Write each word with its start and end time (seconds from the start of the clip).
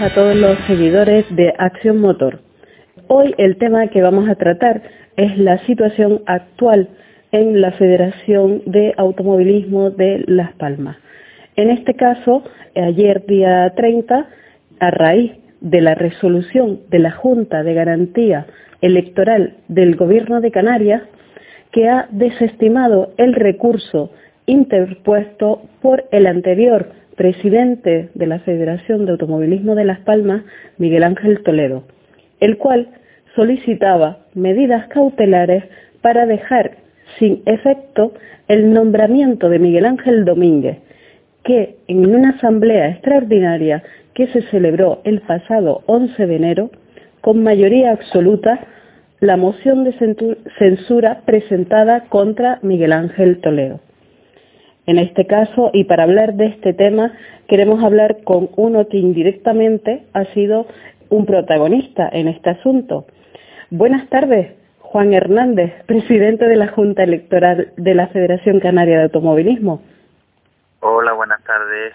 A 0.00 0.14
todos 0.14 0.36
los 0.36 0.56
seguidores 0.68 1.24
de 1.34 1.52
Acción 1.58 2.00
Motor. 2.00 2.38
Hoy 3.08 3.34
el 3.36 3.56
tema 3.56 3.88
que 3.88 4.00
vamos 4.00 4.28
a 4.28 4.36
tratar 4.36 4.80
es 5.16 5.36
la 5.38 5.58
situación 5.66 6.22
actual 6.26 6.88
en 7.32 7.60
la 7.60 7.72
Federación 7.72 8.62
de 8.64 8.94
Automovilismo 8.96 9.90
de 9.90 10.22
Las 10.28 10.52
Palmas. 10.52 10.98
En 11.56 11.70
este 11.70 11.94
caso, 11.94 12.44
ayer 12.76 13.26
día 13.26 13.72
30, 13.74 14.28
a 14.78 14.90
raíz 14.92 15.32
de 15.60 15.80
la 15.80 15.96
resolución 15.96 16.78
de 16.90 17.00
la 17.00 17.10
Junta 17.10 17.64
de 17.64 17.74
Garantía 17.74 18.46
Electoral 18.80 19.56
del 19.66 19.96
Gobierno 19.96 20.40
de 20.40 20.52
Canarias, 20.52 21.02
que 21.72 21.88
ha 21.88 22.06
desestimado 22.12 23.14
el 23.16 23.34
recurso 23.34 24.12
interpuesto 24.46 25.62
por 25.82 26.04
el 26.12 26.28
anterior 26.28 26.92
presidente 27.18 28.08
de 28.14 28.26
la 28.26 28.38
Federación 28.38 29.04
de 29.04 29.12
Automovilismo 29.12 29.74
de 29.74 29.84
Las 29.84 29.98
Palmas, 29.98 30.44
Miguel 30.78 31.02
Ángel 31.02 31.42
Toledo, 31.42 31.82
el 32.40 32.56
cual 32.56 32.88
solicitaba 33.34 34.20
medidas 34.34 34.86
cautelares 34.88 35.64
para 36.00 36.26
dejar 36.26 36.78
sin 37.18 37.42
efecto 37.44 38.14
el 38.46 38.72
nombramiento 38.72 39.50
de 39.50 39.58
Miguel 39.58 39.84
Ángel 39.84 40.24
Domínguez, 40.24 40.78
que 41.42 41.76
en 41.88 42.06
una 42.06 42.30
asamblea 42.30 42.88
extraordinaria 42.90 43.82
que 44.14 44.28
se 44.28 44.42
celebró 44.42 45.00
el 45.04 45.20
pasado 45.20 45.82
11 45.86 46.26
de 46.26 46.36
enero, 46.36 46.70
con 47.20 47.42
mayoría 47.42 47.90
absoluta, 47.90 48.60
la 49.20 49.36
moción 49.36 49.82
de 49.82 49.92
censura 50.58 51.22
presentada 51.26 52.04
contra 52.08 52.60
Miguel 52.62 52.92
Ángel 52.92 53.40
Toledo. 53.40 53.80
En 54.88 54.98
este 54.98 55.26
caso, 55.26 55.70
y 55.74 55.84
para 55.84 56.04
hablar 56.04 56.32
de 56.32 56.46
este 56.46 56.72
tema, 56.72 57.12
queremos 57.46 57.84
hablar 57.84 58.24
con 58.24 58.48
uno 58.56 58.88
que 58.88 58.96
indirectamente 58.96 60.04
ha 60.14 60.24
sido 60.32 60.66
un 61.10 61.26
protagonista 61.26 62.08
en 62.10 62.26
este 62.26 62.48
asunto. 62.48 63.04
Buenas 63.68 64.08
tardes, 64.08 64.54
Juan 64.78 65.12
Hernández, 65.12 65.74
presidente 65.86 66.48
de 66.48 66.56
la 66.56 66.68
Junta 66.68 67.02
Electoral 67.02 67.74
de 67.76 67.94
la 67.94 68.06
Federación 68.06 68.60
Canaria 68.60 68.96
de 68.96 69.02
Automovilismo. 69.04 69.82
Hola, 70.80 71.12
buenas 71.12 71.44
tardes. 71.44 71.92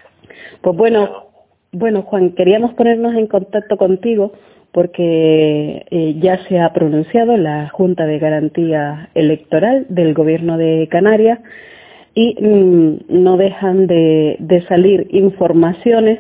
Pues 0.62 0.78
bueno, 0.78 1.30
bueno 1.72 2.04
Juan, 2.04 2.34
queríamos 2.34 2.76
ponernos 2.76 3.16
en 3.16 3.26
contacto 3.26 3.76
contigo 3.76 4.34
porque 4.72 5.88
eh, 5.90 6.14
ya 6.20 6.38
se 6.48 6.60
ha 6.60 6.72
pronunciado 6.74 7.38
la 7.38 7.70
Junta 7.70 8.06
de 8.06 8.20
Garantía 8.20 9.10
Electoral 9.16 9.88
del 9.90 10.14
Gobierno 10.14 10.60
de 10.60 10.88
Canarias 10.92 11.40
y 12.16 12.36
mm, 12.40 13.06
no 13.10 13.38
dejan 13.38 13.88
de, 13.88 14.66
salir 14.68 15.08
informaciones 15.12 16.20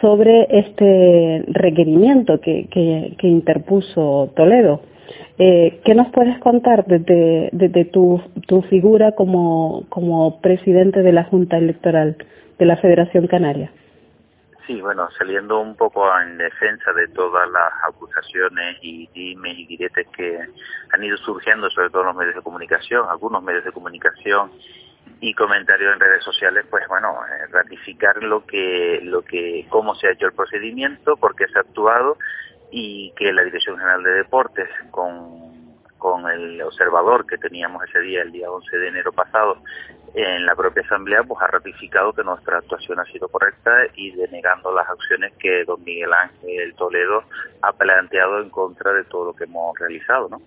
sobre 0.00 0.46
este 0.50 1.44
requerimiento 1.48 2.40
que, 2.40 3.16
interpuso 3.22 4.32
Toledo. 4.36 4.82
Eh, 5.38 5.80
¿Qué 5.84 5.94
nos 5.94 6.08
puedes 6.12 6.38
contar 6.38 6.84
desde, 6.86 7.84
tu, 7.86 8.20
figura 8.68 9.12
como, 9.12 10.38
presidente 10.42 11.02
de 11.02 11.12
la 11.12 11.24
Junta 11.24 11.56
Electoral 11.56 12.16
de 12.58 12.66
la 12.66 12.76
Federación 12.76 13.26
Canaria? 13.26 13.72
Sí, 14.66 14.80
bueno, 14.80 15.08
saliendo 15.18 15.60
un 15.60 15.74
poco 15.74 16.04
en 16.20 16.38
defensa 16.38 16.92
de 16.92 17.08
todas 17.08 17.50
las 17.50 17.72
acusaciones 17.88 18.76
y 18.80 19.08
dimes 19.12 19.58
y 19.58 19.66
diretes 19.66 20.06
que 20.16 20.38
han 20.92 21.02
ido 21.02 21.16
surgiendo, 21.16 21.68
sobre 21.70 21.90
todo 21.90 22.02
en 22.02 22.08
los 22.08 22.16
medios 22.16 22.36
de 22.36 22.42
comunicación, 22.42 23.04
algunos 23.10 23.42
medios 23.42 23.64
de 23.64 23.72
comunicación 23.72 24.52
y 25.22 25.34
comentarios 25.34 25.94
en 25.94 26.00
redes 26.00 26.24
sociales, 26.24 26.66
pues 26.68 26.82
bueno, 26.88 27.14
eh, 27.24 27.46
ratificar 27.52 28.20
lo 28.24 28.44
que, 28.44 28.98
lo 29.04 29.22
que, 29.22 29.64
cómo 29.68 29.94
se 29.94 30.08
ha 30.08 30.10
hecho 30.10 30.26
el 30.26 30.32
procedimiento, 30.32 31.16
por 31.16 31.36
qué 31.36 31.46
se 31.46 31.58
ha 31.58 31.60
actuado 31.60 32.18
y 32.72 33.12
que 33.16 33.32
la 33.32 33.44
Dirección 33.44 33.78
General 33.78 34.02
de 34.02 34.10
Deportes 34.14 34.68
con, 34.90 35.76
con 35.96 36.28
el 36.28 36.60
observador 36.62 37.24
que 37.24 37.38
teníamos 37.38 37.84
ese 37.84 38.00
día, 38.00 38.22
el 38.22 38.32
día 38.32 38.50
11 38.50 38.76
de 38.76 38.88
enero 38.88 39.12
pasado, 39.12 39.58
en 40.12 40.44
la 40.44 40.56
propia 40.56 40.82
Asamblea, 40.82 41.22
pues 41.22 41.40
ha 41.40 41.46
ratificado 41.46 42.12
que 42.12 42.24
nuestra 42.24 42.58
actuación 42.58 42.98
ha 42.98 43.04
sido 43.04 43.28
correcta 43.28 43.70
y 43.94 44.10
denegando 44.10 44.74
las 44.74 44.88
acciones 44.88 45.34
que 45.38 45.62
don 45.64 45.84
Miguel 45.84 46.12
Ángel 46.12 46.74
Toledo 46.74 47.22
ha 47.62 47.72
planteado 47.72 48.42
en 48.42 48.50
contra 48.50 48.92
de 48.92 49.04
todo 49.04 49.26
lo 49.26 49.34
que 49.34 49.44
hemos 49.44 49.78
realizado, 49.78 50.28
¿no? 50.28 50.42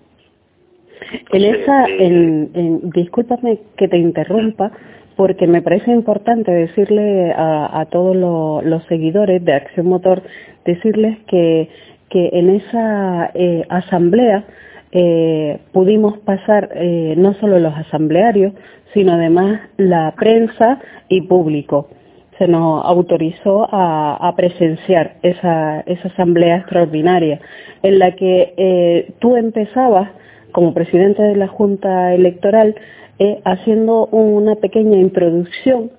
En 1.31 1.43
esa, 1.43 1.85
en, 1.87 2.89
discúlpame 2.91 3.59
que 3.77 3.87
te 3.87 3.97
interrumpa, 3.97 4.71
porque 5.15 5.47
me 5.47 5.61
parece 5.61 5.91
importante 5.91 6.51
decirle 6.51 7.33
a, 7.35 7.85
todos 7.89 8.15
los 8.63 8.83
seguidores 8.85 9.43
de 9.43 9.53
Acción 9.53 9.87
Motor, 9.87 10.23
decirles 10.65 11.17
que, 11.27 11.69
que 12.09 12.29
en 12.33 12.49
esa 12.49 13.31
eh, 13.33 13.65
asamblea 13.69 14.43
eh, 14.91 15.59
pudimos 15.71 16.17
pasar 16.19 16.69
eh, 16.75 17.15
no 17.17 17.33
solo 17.35 17.59
los 17.59 17.73
asamblearios, 17.75 18.53
sino 18.93 19.13
además 19.13 19.61
la 19.77 20.13
prensa 20.17 20.79
y 21.07 21.21
público. 21.21 21.89
Se 22.37 22.47
nos 22.47 22.85
autorizó 22.85 23.67
a, 23.71 24.15
a 24.15 24.35
presenciar 24.35 25.15
esa, 25.21 25.81
esa 25.81 26.09
asamblea 26.09 26.57
extraordinaria 26.57 27.39
en 27.81 27.99
la 27.99 28.11
que 28.11 29.13
tú 29.19 29.37
empezabas 29.37 30.09
como 30.55 30.73
presidente 30.73 31.21
de 31.21 31.35
la 31.35 31.49
Junta 31.49 32.13
Electoral, 32.13 32.75
eh, 33.19 33.41
haciendo 33.43 34.05
una 34.05 34.55
pequeña 34.55 34.97
introducción, 34.97 35.91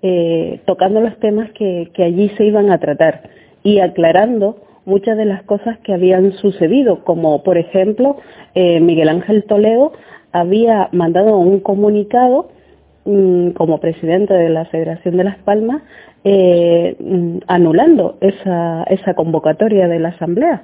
eh, 0.00 0.60
tocando 0.64 1.00
los 1.00 1.18
temas 1.18 1.50
que, 1.50 1.90
allí 1.98 2.28
se 2.36 2.44
iban 2.44 2.70
a 2.70 2.78
tratar 2.78 3.28
y 3.64 3.80
aclarando 3.80 4.58
muchas 4.84 5.16
de 5.16 5.24
las 5.24 5.42
cosas 5.42 5.78
que 5.80 5.92
habían 5.92 6.34
sucedido, 6.34 7.02
como 7.02 7.42
por 7.42 7.58
ejemplo 7.58 8.18
eh, 8.54 8.78
Miguel 8.78 9.08
Ángel 9.08 9.42
Toledo 9.42 9.92
había 10.30 10.88
mandado 10.92 11.36
un 11.38 11.58
comunicado 11.58 12.50
mm, 13.06 13.50
como 13.58 13.80
presidente 13.80 14.34
de 14.34 14.50
la 14.50 14.66
Federación 14.66 15.16
de 15.16 15.24
Las 15.24 15.38
Palmas 15.38 15.82
mm, 16.22 17.38
anulando 17.48 18.18
esa 18.20 19.14
convocatoria 19.16 19.88
de 19.88 19.98
la 19.98 20.10
Asamblea. 20.10 20.62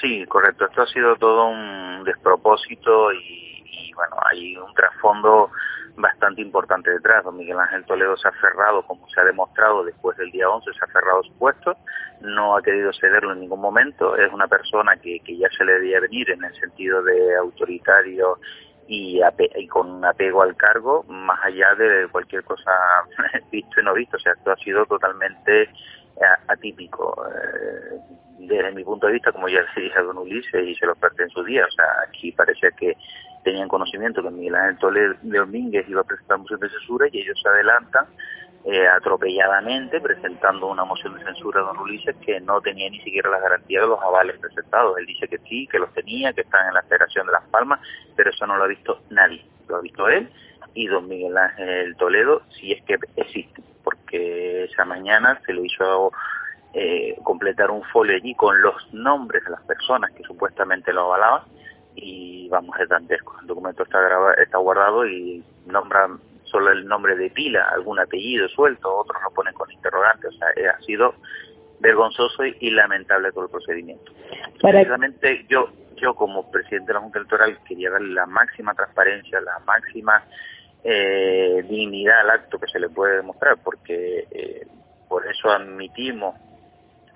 Sí, 0.00 0.24
correcto. 0.26 0.66
Esto 0.66 0.82
ha 0.82 0.86
sido 0.86 1.16
todo 1.16 1.46
un 1.46 2.04
despropósito 2.04 3.12
y, 3.12 3.92
bueno, 3.94 4.16
hay 4.30 4.56
un 4.56 4.72
trasfondo 4.74 5.50
bastante 5.96 6.42
importante 6.42 6.90
detrás. 6.90 7.24
Don 7.24 7.36
Miguel 7.36 7.58
Ángel 7.58 7.84
Toledo 7.84 8.16
se 8.16 8.28
ha 8.28 8.32
cerrado, 8.40 8.82
como 8.86 9.08
se 9.08 9.20
ha 9.20 9.24
demostrado 9.24 9.84
después 9.84 10.16
del 10.16 10.30
día 10.32 10.48
11, 10.48 10.72
se 10.72 10.84
ha 10.84 10.88
cerrado 10.88 11.22
su 11.22 11.32
puesto, 11.38 11.76
no 12.20 12.56
ha 12.56 12.62
querido 12.62 12.92
cederlo 12.92 13.32
en 13.32 13.40
ningún 13.40 13.60
momento. 13.60 14.16
Es 14.16 14.32
una 14.32 14.48
persona 14.48 14.96
que, 14.96 15.20
que 15.20 15.36
ya 15.36 15.48
se 15.56 15.64
le 15.64 15.74
debía 15.74 16.00
venir 16.00 16.30
en 16.30 16.42
el 16.44 16.54
sentido 16.56 17.02
de 17.02 17.36
autoritario 17.36 18.38
y, 18.86 19.20
con 19.68 19.90
un 19.90 20.04
apego 20.04 20.42
al 20.42 20.56
cargo, 20.56 21.04
más 21.04 21.38
allá 21.42 21.74
de 21.74 22.08
cualquier 22.08 22.44
cosa 22.44 22.70
visto 23.50 23.80
y 23.80 23.84
no 23.84 23.94
visto. 23.94 24.16
O 24.16 24.20
sea, 24.20 24.32
esto 24.32 24.52
ha 24.52 24.56
sido 24.56 24.84
totalmente 24.86 25.62
eh, 25.62 25.68
atípico. 26.48 27.14
Eh, 27.28 27.98
desde 28.38 28.72
mi 28.72 28.84
punto 28.84 29.06
de 29.06 29.14
vista, 29.14 29.32
como 29.32 29.48
ya 29.48 29.60
se 29.74 29.80
dije 29.80 29.98
a 29.98 30.02
don 30.02 30.18
Ulises 30.18 30.66
y 30.66 30.74
se 30.74 30.86
lo 30.86 30.92
expresé 30.92 31.22
en 31.24 31.30
su 31.30 31.44
día, 31.44 31.64
o 31.66 31.70
sea, 31.70 31.86
aquí 32.06 32.32
parecía 32.32 32.70
que 32.72 32.96
tenían 33.42 33.68
conocimiento 33.68 34.22
que 34.22 34.30
Miguel 34.30 34.54
Ángel 34.54 34.78
Toledo 34.78 35.14
Domínguez 35.22 35.88
iba 35.88 36.00
a 36.00 36.04
presentar 36.04 36.38
moción 36.38 36.60
de 36.60 36.70
censura 36.70 37.06
y 37.12 37.20
ellos 37.20 37.38
se 37.40 37.48
adelantan 37.48 38.06
eh, 38.64 38.88
atropelladamente 38.88 40.00
presentando 40.00 40.68
una 40.68 40.84
moción 40.84 41.18
de 41.18 41.24
censura 41.24 41.60
a 41.60 41.64
don 41.64 41.78
Ulises 41.78 42.16
que 42.24 42.40
no 42.40 42.60
tenía 42.62 42.88
ni 42.88 42.98
siquiera 43.00 43.30
la 43.30 43.38
garantía 43.38 43.82
de 43.82 43.88
los 43.88 44.00
avales 44.02 44.38
presentados. 44.38 44.96
Él 44.98 45.06
dice 45.06 45.28
que 45.28 45.38
sí, 45.46 45.66
que 45.70 45.78
los 45.78 45.92
tenía, 45.92 46.32
que 46.32 46.40
están 46.40 46.68
en 46.68 46.74
la 46.74 46.82
Federación 46.82 47.26
de 47.26 47.32
Las 47.32 47.44
Palmas, 47.48 47.80
pero 48.16 48.30
eso 48.30 48.46
no 48.46 48.56
lo 48.56 48.64
ha 48.64 48.68
visto 48.68 49.02
nadie. 49.10 49.44
Lo 49.68 49.76
ha 49.76 49.80
visto 49.80 50.08
él 50.08 50.30
y 50.74 50.86
don 50.86 51.08
Miguel 51.08 51.36
Ángel 51.36 51.96
Toledo, 51.96 52.42
si 52.58 52.72
es 52.72 52.82
que 52.84 52.98
existe, 53.16 53.62
porque 53.82 54.64
esa 54.64 54.84
mañana 54.84 55.40
se 55.46 55.52
lo 55.52 55.64
hizo 55.64 56.12
eh, 56.74 57.16
completar 57.22 57.70
un 57.70 57.82
folio 57.84 58.16
allí 58.16 58.34
con 58.34 58.60
los 58.60 58.92
nombres 58.92 59.44
de 59.44 59.50
las 59.50 59.62
personas 59.62 60.10
que 60.12 60.24
supuestamente 60.24 60.92
lo 60.92 61.02
avalaban 61.02 61.42
y 61.94 62.48
vamos, 62.48 62.78
es 62.80 62.88
dantesco. 62.88 63.36
El 63.40 63.46
documento 63.46 63.84
está, 63.84 63.98
está 64.42 64.58
guardado 64.58 65.06
y 65.06 65.44
nombra 65.66 66.08
solo 66.44 66.70
el 66.72 66.86
nombre 66.86 67.16
de 67.16 67.30
pila, 67.30 67.68
algún 67.70 67.98
apellido 67.98 68.48
suelto, 68.48 68.92
otros 68.96 69.22
lo 69.22 69.30
ponen 69.30 69.54
con 69.54 69.70
interrogante, 69.70 70.28
o 70.28 70.32
sea, 70.32 70.48
eh, 70.56 70.68
ha 70.68 70.78
sido 70.80 71.14
vergonzoso 71.80 72.44
y, 72.44 72.70
lamentable 72.70 73.32
todo 73.32 73.44
el 73.44 73.50
procedimiento. 73.50 74.12
Precisamente 74.60 75.44
yo, 75.48 75.68
yo 75.96 76.14
como 76.14 76.50
presidente 76.50 76.88
de 76.88 76.94
la 76.94 77.00
Junta 77.00 77.18
Electoral 77.18 77.58
quería 77.66 77.90
darle 77.90 78.14
la 78.14 78.26
máxima 78.26 78.74
transparencia, 78.74 79.40
la 79.40 79.58
máxima 79.66 80.24
eh, 80.82 81.64
dignidad 81.68 82.20
al 82.20 82.30
acto 82.30 82.58
que 82.58 82.68
se 82.68 82.78
le 82.78 82.88
puede 82.88 83.16
demostrar, 83.16 83.58
porque 83.62 84.26
eh, 84.30 84.66
por 85.08 85.26
eso 85.26 85.50
admitimos 85.50 86.36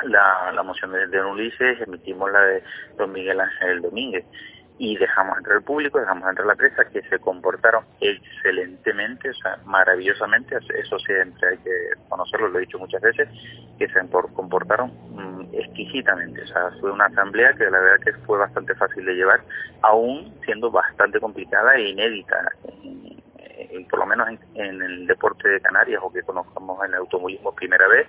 la, 0.05 0.53
la 0.53 0.63
moción 0.63 0.93
de, 0.93 1.07
Don 1.07 1.33
Ulises, 1.33 1.81
emitimos 1.81 2.31
la 2.31 2.41
de 2.41 2.63
Don 2.97 3.13
Miguel 3.13 3.41
Ángel 3.41 3.83
Domínguez. 3.83 4.25
y 4.81 4.97
dejamos 4.97 5.37
entrar 5.39 5.57
el 5.57 5.65
público, 5.65 5.99
dejamos 5.99 6.29
entrar 6.29 6.47
la 6.47 6.55
prensa, 6.55 6.85
que 6.85 7.03
se 7.03 7.19
comportaron 7.19 7.85
excelentemente, 8.01 9.31
o 9.31 9.35
sea, 9.35 9.59
maravillosamente, 9.65 10.57
eso 10.57 10.99
siempre 11.01 11.49
hay 11.49 11.59
que 11.59 11.91
conocerlo, 12.09 12.49
lo 12.49 12.59
he 12.59 12.61
dicho 12.61 12.79
muchas 12.79 13.03
veces, 13.03 13.29
que 13.77 13.89
se 13.89 14.01
comportaron 14.35 14.93
mm, 15.11 15.49
exquisitamente, 15.53 16.43
o 16.43 16.47
sea, 16.47 16.71
fue 16.81 16.93
una 16.93 17.07
asamblea 17.07 17.55
que 17.55 17.65
la 17.65 17.81
verdad 17.81 18.05
que 18.05 18.13
fue 18.25 18.39
bastante 18.39 18.73
fácil 18.77 19.05
de 19.05 19.15
llevar, 19.15 19.41
aún 19.83 20.33
siendo 20.45 20.71
bastante 20.71 21.19
complicada 21.19 21.75
e 21.75 21.89
inédita, 21.89 22.53
por 23.91 23.99
lo 23.99 24.07
menos 24.07 24.29
en, 24.29 24.39
en, 24.55 24.83
el 24.83 25.07
deporte 25.07 25.49
de 25.49 25.61
Canarias 25.61 26.01
o 26.05 26.13
que 26.13 26.23
conozcamos 26.23 26.79
en 26.85 26.93
el 26.93 26.99
automovilismo 27.01 27.53
primera 27.55 27.89
vez, 27.89 28.07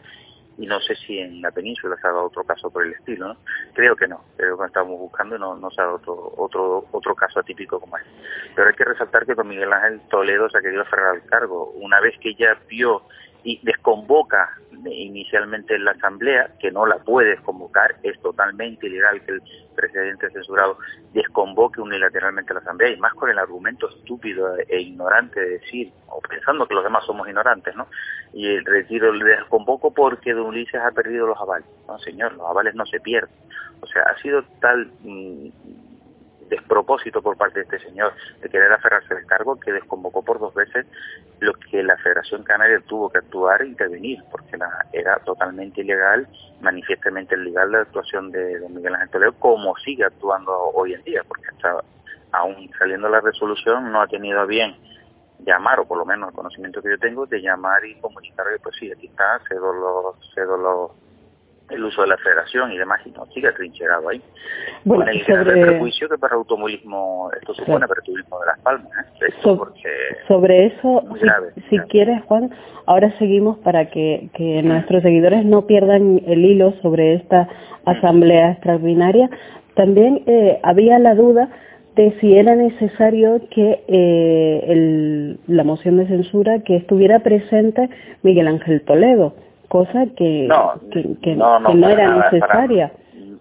y 0.59 0.67
no 0.67 0.79
sé 0.81 0.93
si 0.95 1.17
en 1.17 1.41
la 1.41 1.51
península 1.51 1.95
se 1.95 2.05
ha 2.05 2.11
dado 2.11 2.25
otro 2.25 2.43
caso 2.43 2.69
por 2.69 2.85
el 2.85 2.91
estilo, 2.91 3.29
¿no? 3.29 3.37
Creo 3.73 3.95
que 3.95 4.07
no, 4.07 4.25
creo 4.35 4.57
que 4.57 4.65
estamos 4.65 4.99
buscando 4.99 5.37
no, 5.37 5.55
no 5.55 5.71
se 5.71 5.81
ha 5.81 5.85
dado 5.85 5.95
otro, 5.95 6.33
otro, 6.35 6.85
otro 6.91 7.15
caso 7.15 7.39
atípico 7.39 7.79
como 7.79 7.97
este. 7.97 8.09
Pero 8.55 8.67
hay 8.67 8.75
que 8.75 8.83
resaltar 8.83 9.25
que 9.25 9.35
don 9.35 9.47
Miguel 9.47 9.71
Ángel 9.71 10.01
Toledo 10.09 10.49
se 10.49 10.57
ha 10.57 10.61
querido 10.61 10.81
aferrar 10.81 11.15
al 11.15 11.25
cargo. 11.25 11.71
Una 11.75 12.01
vez 12.01 12.13
que 12.19 12.35
ya 12.35 12.59
vio 12.67 13.03
y 13.43 13.59
desconvoca 13.63 14.49
inicialmente 14.85 15.75
en 15.75 15.85
la 15.85 15.91
Asamblea, 15.91 16.51
que 16.59 16.71
no 16.71 16.85
la 16.85 16.99
puede 16.99 17.31
desconvocar, 17.31 17.95
es 18.03 18.19
totalmente 18.21 18.87
ilegal 18.87 19.21
que 19.23 19.33
el 19.33 19.41
presidente 19.75 20.29
censurado 20.31 20.77
desconvoque 21.13 21.81
unilateralmente 21.81 22.53
la 22.53 22.61
Asamblea, 22.61 22.91
y 22.91 22.97
más 22.97 23.13
con 23.13 23.29
el 23.29 23.39
argumento 23.39 23.89
estúpido 23.89 24.57
e 24.57 24.81
ignorante 24.81 25.39
de 25.39 25.49
decir, 25.59 25.91
o 26.07 26.21
pensando 26.21 26.67
que 26.67 26.75
los 26.75 26.83
demás 26.83 27.05
somos 27.05 27.27
ignorantes, 27.27 27.75
¿no? 27.75 27.87
Y 28.33 28.47
el 28.47 28.65
retiro 28.65 29.11
le 29.11 29.25
desconvoco 29.25 29.93
porque 29.93 30.33
don 30.33 30.47
Ulises 30.47 30.81
ha 30.81 30.91
perdido 30.91 31.27
los 31.27 31.39
avales. 31.39 31.67
No, 31.87 31.97
señor, 31.99 32.33
los 32.33 32.47
avales 32.47 32.75
no 32.75 32.85
se 32.85 32.99
pierden. 32.99 33.33
O 33.81 33.87
sea, 33.87 34.03
ha 34.03 34.21
sido 34.21 34.43
tal 34.59 34.91
mm, 35.01 35.49
despropósito 36.49 37.21
por 37.21 37.37
parte 37.37 37.59
de 37.59 37.63
este 37.65 37.79
señor 37.79 38.13
de 38.41 38.49
querer 38.49 38.71
aferrarse 38.71 39.13
al 39.13 39.25
cargo 39.25 39.59
que 39.59 39.71
desconvocó 39.71 40.23
por 40.23 40.39
dos 40.39 40.53
veces 40.53 40.85
lo 41.39 41.53
que 41.53 41.83
la 41.83 41.97
Federación 41.97 42.43
Canaria 42.43 42.81
tuvo 42.81 43.09
que 43.09 43.19
actuar 43.19 43.61
e 43.61 43.67
intervenir, 43.67 44.19
porque 44.31 44.57
era 44.91 45.19
totalmente 45.19 45.81
ilegal, 45.81 46.27
manifiestamente 46.61 47.35
ilegal 47.35 47.71
la 47.71 47.81
actuación 47.81 48.31
de, 48.31 48.59
Miguel 48.69 48.95
Ángel 48.95 49.09
Toledo, 49.09 49.33
como 49.39 49.75
sigue 49.77 50.03
actuando 50.03 50.51
hoy 50.73 50.93
en 50.93 51.03
día, 51.03 51.23
porque 51.27 51.47
hasta 51.47 51.83
aún 52.31 52.69
saliendo 52.77 53.09
la 53.09 53.21
resolución 53.21 53.91
no 53.91 54.01
ha 54.01 54.07
tenido 54.07 54.45
bien 54.45 54.75
llamar, 55.39 55.79
o 55.79 55.85
por 55.85 55.97
lo 55.97 56.05
menos 56.05 56.29
el 56.29 56.35
conocimiento 56.35 56.81
que 56.81 56.89
yo 56.89 56.99
tengo, 56.99 57.25
de 57.25 57.41
llamar 57.41 57.83
y 57.85 57.95
comunicar 57.99 58.45
que 58.51 58.59
pues 58.59 58.75
sí, 58.77 58.91
aquí 58.91 59.07
está, 59.07 59.39
cedo 59.47 59.73
los, 59.73 60.33
cedo 60.33 60.57
los 60.57 60.91
el 61.69 61.83
uso 61.83 62.01
de 62.01 62.07
la 62.07 62.17
federación 62.17 62.71
y 62.71 62.77
demás, 62.77 63.01
y 63.05 63.11
no 63.11 63.25
sigue 63.27 63.51
trincherado 63.51 64.09
ahí. 64.09 64.21
Bueno, 64.83 65.05
Con 65.05 65.13
el 65.13 65.25
sobre... 65.25 65.61
prejuicio 65.61 66.09
que 66.09 66.17
para 66.17 66.35
el 66.35 66.39
automovilismo 66.39 67.29
esto 67.39 67.53
supone 67.53 67.87
para 67.87 67.99
el 67.99 68.05
turismo 68.05 68.39
de 68.39 68.45
Las 68.45 68.59
Palmas. 68.59 68.91
¿eh? 69.21 69.33
sobre 70.27 70.65
eso, 70.67 71.03
si, 71.69 71.77
quieres, 71.89 72.23
Juan, 72.23 72.51
ahora 72.85 73.11
seguimos 73.17 73.57
para 73.59 73.89
que, 73.89 74.29
que 74.33 74.61
nuestros 74.63 75.03
seguidores 75.03 75.45
no 75.45 75.65
pierdan 75.65 76.21
el 76.25 76.45
hilo 76.45 76.73
sobre 76.81 77.15
esta 77.15 77.47
asamblea 77.85 78.51
extraordinaria. 78.51 79.29
También 79.75 80.23
eh, 80.25 80.59
había 80.63 80.99
la 80.99 81.15
duda 81.15 81.49
de 81.95 82.17
si 82.19 82.35
era 82.35 82.55
necesario 82.55 83.41
que 83.49 83.83
eh, 83.87 84.63
el, 84.67 85.39
la 85.47 85.63
moción 85.63 85.97
de 85.97 86.07
censura 86.07 86.59
que 86.63 86.77
estuviera 86.77 87.19
presente 87.19 87.89
Miguel 88.23 88.47
Ángel 88.47 88.81
Toledo 88.81 89.33
cosa 89.69 90.05
que 90.17 90.47
no, 90.47 90.73
que, 90.91 91.35
no, 91.35 91.89
era 91.89 92.31
necesaria. 92.31 92.91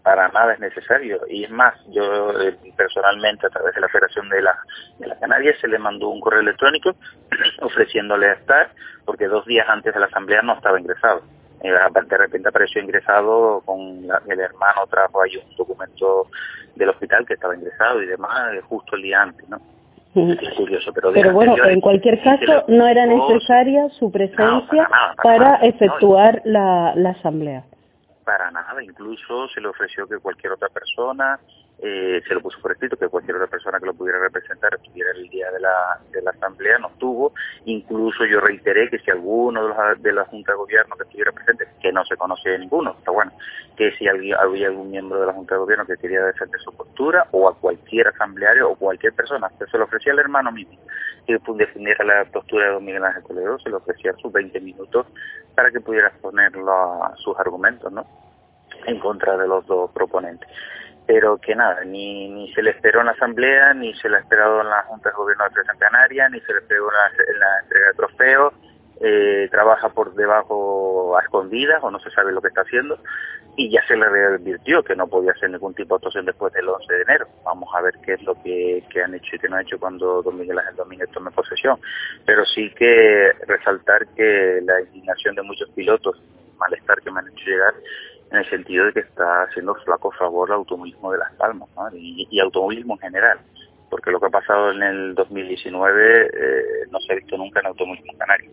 Para, 0.02 0.28
nada 0.28 0.54
es 0.54 0.60
necesario. 0.60 1.20
Y 1.28 1.44
es 1.44 1.50
más, 1.50 1.74
yo 1.88 2.30
eh, 2.40 2.56
personalmente 2.76 3.46
a 3.46 3.50
través 3.50 3.74
de 3.74 3.80
la 3.80 3.88
Federación 3.88 4.28
de, 4.28 4.40
la, 4.40 4.56
de 4.98 5.06
las 5.06 5.18
Canarias 5.18 5.56
se 5.60 5.68
le 5.68 5.78
mandó 5.78 6.08
un 6.08 6.20
correo 6.20 6.40
electrónico 6.40 6.94
ofreciéndole 7.60 8.32
estar, 8.32 8.70
porque 9.04 9.26
dos 9.26 9.44
días 9.46 9.68
antes 9.68 9.92
de 9.92 10.00
la 10.00 10.06
asamblea 10.06 10.42
no 10.42 10.54
estaba 10.54 10.78
ingresado. 10.78 11.22
Eh, 11.62 11.72
de 11.72 12.16
repente 12.16 12.48
apareció 12.48 12.80
ingresado 12.80 13.60
con 13.64 13.80
el 14.28 14.40
hermano 14.40 14.86
trajo 14.88 15.22
ahí 15.22 15.36
un 15.36 15.56
documento 15.56 16.28
del 16.76 16.90
hospital 16.90 17.26
que 17.26 17.34
estaba 17.34 17.56
ingresado 17.56 18.00
y 18.00 18.06
demás 18.06 18.54
eh, 18.54 18.60
justo 18.60 18.94
el 18.94 19.02
día 19.02 19.22
antes, 19.22 19.48
¿no? 19.48 19.60
Curioso, 20.56 20.92
pero, 20.92 21.32
bueno, 21.32 21.56
en 21.66 21.80
cualquier 21.80 22.22
caso 22.22 22.64
no 22.68 22.86
era 22.86 23.06
necesaria 23.06 23.88
su 23.90 24.10
presencia 24.10 24.88
para, 25.22 25.56
efectuar 25.56 26.42
la, 26.44 26.92
la 26.96 27.10
asamblea. 27.10 27.64
Para 28.24 28.50
nada, 28.50 28.82
incluso 28.82 29.48
se 29.48 29.60
le 29.60 29.68
ofreció 29.68 30.06
que 30.06 30.18
cualquier 30.18 30.52
otra 30.52 30.68
persona 30.68 31.38
eh, 31.80 32.20
se 32.26 32.34
lo 32.34 32.40
puso 32.40 32.60
por 32.60 32.72
escrito 32.72 32.96
que 32.96 33.08
cualquier 33.08 33.36
otra 33.36 33.46
persona 33.46 33.78
que 33.78 33.86
lo 33.86 33.94
pudiera 33.94 34.18
representar 34.18 34.74
estuviera 34.74 35.12
el 35.12 35.28
día 35.28 35.50
de 35.52 35.60
la, 35.60 36.00
de 36.10 36.22
la 36.22 36.30
asamblea, 36.32 36.78
no 36.78 36.88
estuvo. 36.88 37.32
Incluso 37.66 38.24
yo 38.24 38.40
reiteré 38.40 38.90
que 38.90 38.98
si 38.98 39.10
alguno 39.10 39.62
de, 39.62 39.68
los, 39.68 40.02
de 40.02 40.12
la 40.12 40.24
Junta 40.24 40.52
de 40.52 40.58
Gobierno 40.58 40.96
que 40.96 41.04
estuviera 41.04 41.30
presente, 41.30 41.68
que 41.80 41.92
no 41.92 42.04
se 42.04 42.16
conoce 42.16 42.58
ninguno, 42.58 42.96
está 42.98 43.12
bueno, 43.12 43.32
que 43.76 43.92
si 43.92 44.08
había, 44.08 44.38
algún 44.38 44.90
miembro 44.90 45.20
de 45.20 45.26
la 45.26 45.32
Junta 45.32 45.54
de 45.54 45.60
Gobierno 45.60 45.86
que 45.86 45.96
quería 45.96 46.24
defender 46.24 46.60
su 46.60 46.76
postura, 46.76 47.28
o 47.30 47.48
a 47.48 47.56
cualquier 47.56 48.08
asambleario 48.08 48.70
o 48.70 48.76
cualquier 48.76 49.12
persona, 49.12 49.48
se 49.70 49.78
lo 49.78 49.84
ofrecía 49.84 50.12
al 50.12 50.18
hermano 50.18 50.50
mismo, 50.50 50.78
que 51.26 51.38
defendiera 51.54 52.04
la 52.04 52.24
postura 52.24 52.66
de 52.66 52.72
don 52.72 52.84
Miguel 52.84 53.04
Ángel 53.04 53.22
Toledo, 53.22 53.58
se 53.60 53.70
le 53.70 53.76
ofrecía 53.76 54.12
sus 54.14 54.32
20 54.32 54.60
minutos 54.60 55.06
para 55.54 55.70
que 55.70 55.80
pudiera 55.80 56.08
exponer 56.08 56.52
sus 57.16 57.38
argumentos, 57.38 57.92
¿no? 57.92 58.04
en 58.86 58.98
contra 59.00 59.36
de 59.36 59.46
los 59.46 59.66
dos 59.66 59.90
proponentes 59.92 60.48
pero 61.08 61.38
que 61.38 61.56
nada, 61.56 61.82
ni, 61.86 62.28
ni 62.28 62.52
se 62.52 62.62
le 62.62 62.72
esperó 62.72 63.00
en 63.00 63.06
la 63.06 63.12
asamblea, 63.12 63.72
ni 63.72 63.94
se 63.94 64.10
le 64.10 64.18
ha 64.18 64.20
esperado 64.20 64.60
en 64.60 64.68
la 64.68 64.82
Junta 64.82 65.08
de 65.08 65.16
Gobierno 65.16 65.44
de 65.48 65.64
San 65.64 65.78
Canaria, 65.78 66.28
ni 66.28 66.38
se 66.40 66.52
le 66.52 66.58
esperó 66.58 66.90
en 66.90 67.40
la, 67.40 67.60
entrega 67.62 67.86
de 67.86 67.94
trofeos, 67.94 68.54
eh, 69.00 69.48
trabaja 69.50 69.88
por 69.88 70.14
debajo 70.14 71.16
a 71.16 71.22
escondidas 71.22 71.82
o 71.82 71.90
no 71.90 71.98
se 72.00 72.10
sabe 72.10 72.30
lo 72.30 72.42
que 72.42 72.48
está 72.48 72.60
haciendo 72.60 72.98
y 73.56 73.70
ya 73.70 73.80
se 73.88 73.96
le 73.96 74.04
advirtió 74.04 74.84
que 74.84 74.94
no 74.94 75.06
podía 75.06 75.32
hacer 75.32 75.48
ningún 75.48 75.72
tipo 75.72 75.94
de 75.94 75.96
actuación 75.96 76.26
después 76.26 76.52
del 76.52 76.68
11 76.68 76.92
de 76.92 77.02
enero. 77.02 77.26
Vamos 77.42 77.70
a 77.74 77.80
ver 77.80 77.94
qué 78.04 78.12
es 78.12 78.22
lo 78.24 78.34
que, 78.42 78.84
han 79.02 79.14
hecho 79.14 79.34
y 79.34 79.38
qué 79.38 79.48
no 79.48 79.56
ha 79.56 79.62
hecho 79.62 79.80
cuando 79.80 80.22
Don 80.22 80.38
Miguel 80.38 80.58
Ángel 80.58 80.76
Domínguez 80.76 81.10
tome 81.10 81.30
posesión. 81.30 81.80
Pero 82.26 82.44
sí 82.44 82.70
que 82.76 83.32
resaltar 83.46 84.06
que 84.08 84.60
la 84.62 84.82
indignación 84.82 85.34
de 85.36 85.42
muchos 85.42 85.70
pilotos, 85.70 86.22
malestar 86.58 87.00
que 87.00 87.10
me 87.10 87.20
han 87.20 87.28
hecho 87.28 87.46
llegar, 87.46 87.72
en 88.30 88.38
el 88.38 88.50
sentido 88.50 88.86
de 88.86 88.92
que 88.92 89.00
está 89.00 89.42
haciendo 89.42 89.74
flaco 89.76 90.10
favor 90.12 90.50
al 90.50 90.58
automovilismo 90.58 91.12
de 91.12 91.18
Las 91.18 91.32
Palmas 91.34 91.68
y, 91.94 92.40
automovilismo 92.40 92.94
en 92.94 93.00
general, 93.00 93.38
porque 93.90 94.10
lo 94.10 94.20
que 94.20 94.26
ha 94.26 94.30
pasado 94.30 94.72
en 94.72 94.82
el 94.82 95.14
2019 95.14 96.26
eh, 96.26 96.62
no 96.90 97.00
se 97.00 97.12
ha 97.12 97.16
visto 97.16 97.36
nunca 97.36 97.60
en 97.60 97.66
automovilismo 97.66 98.16
canario. 98.18 98.50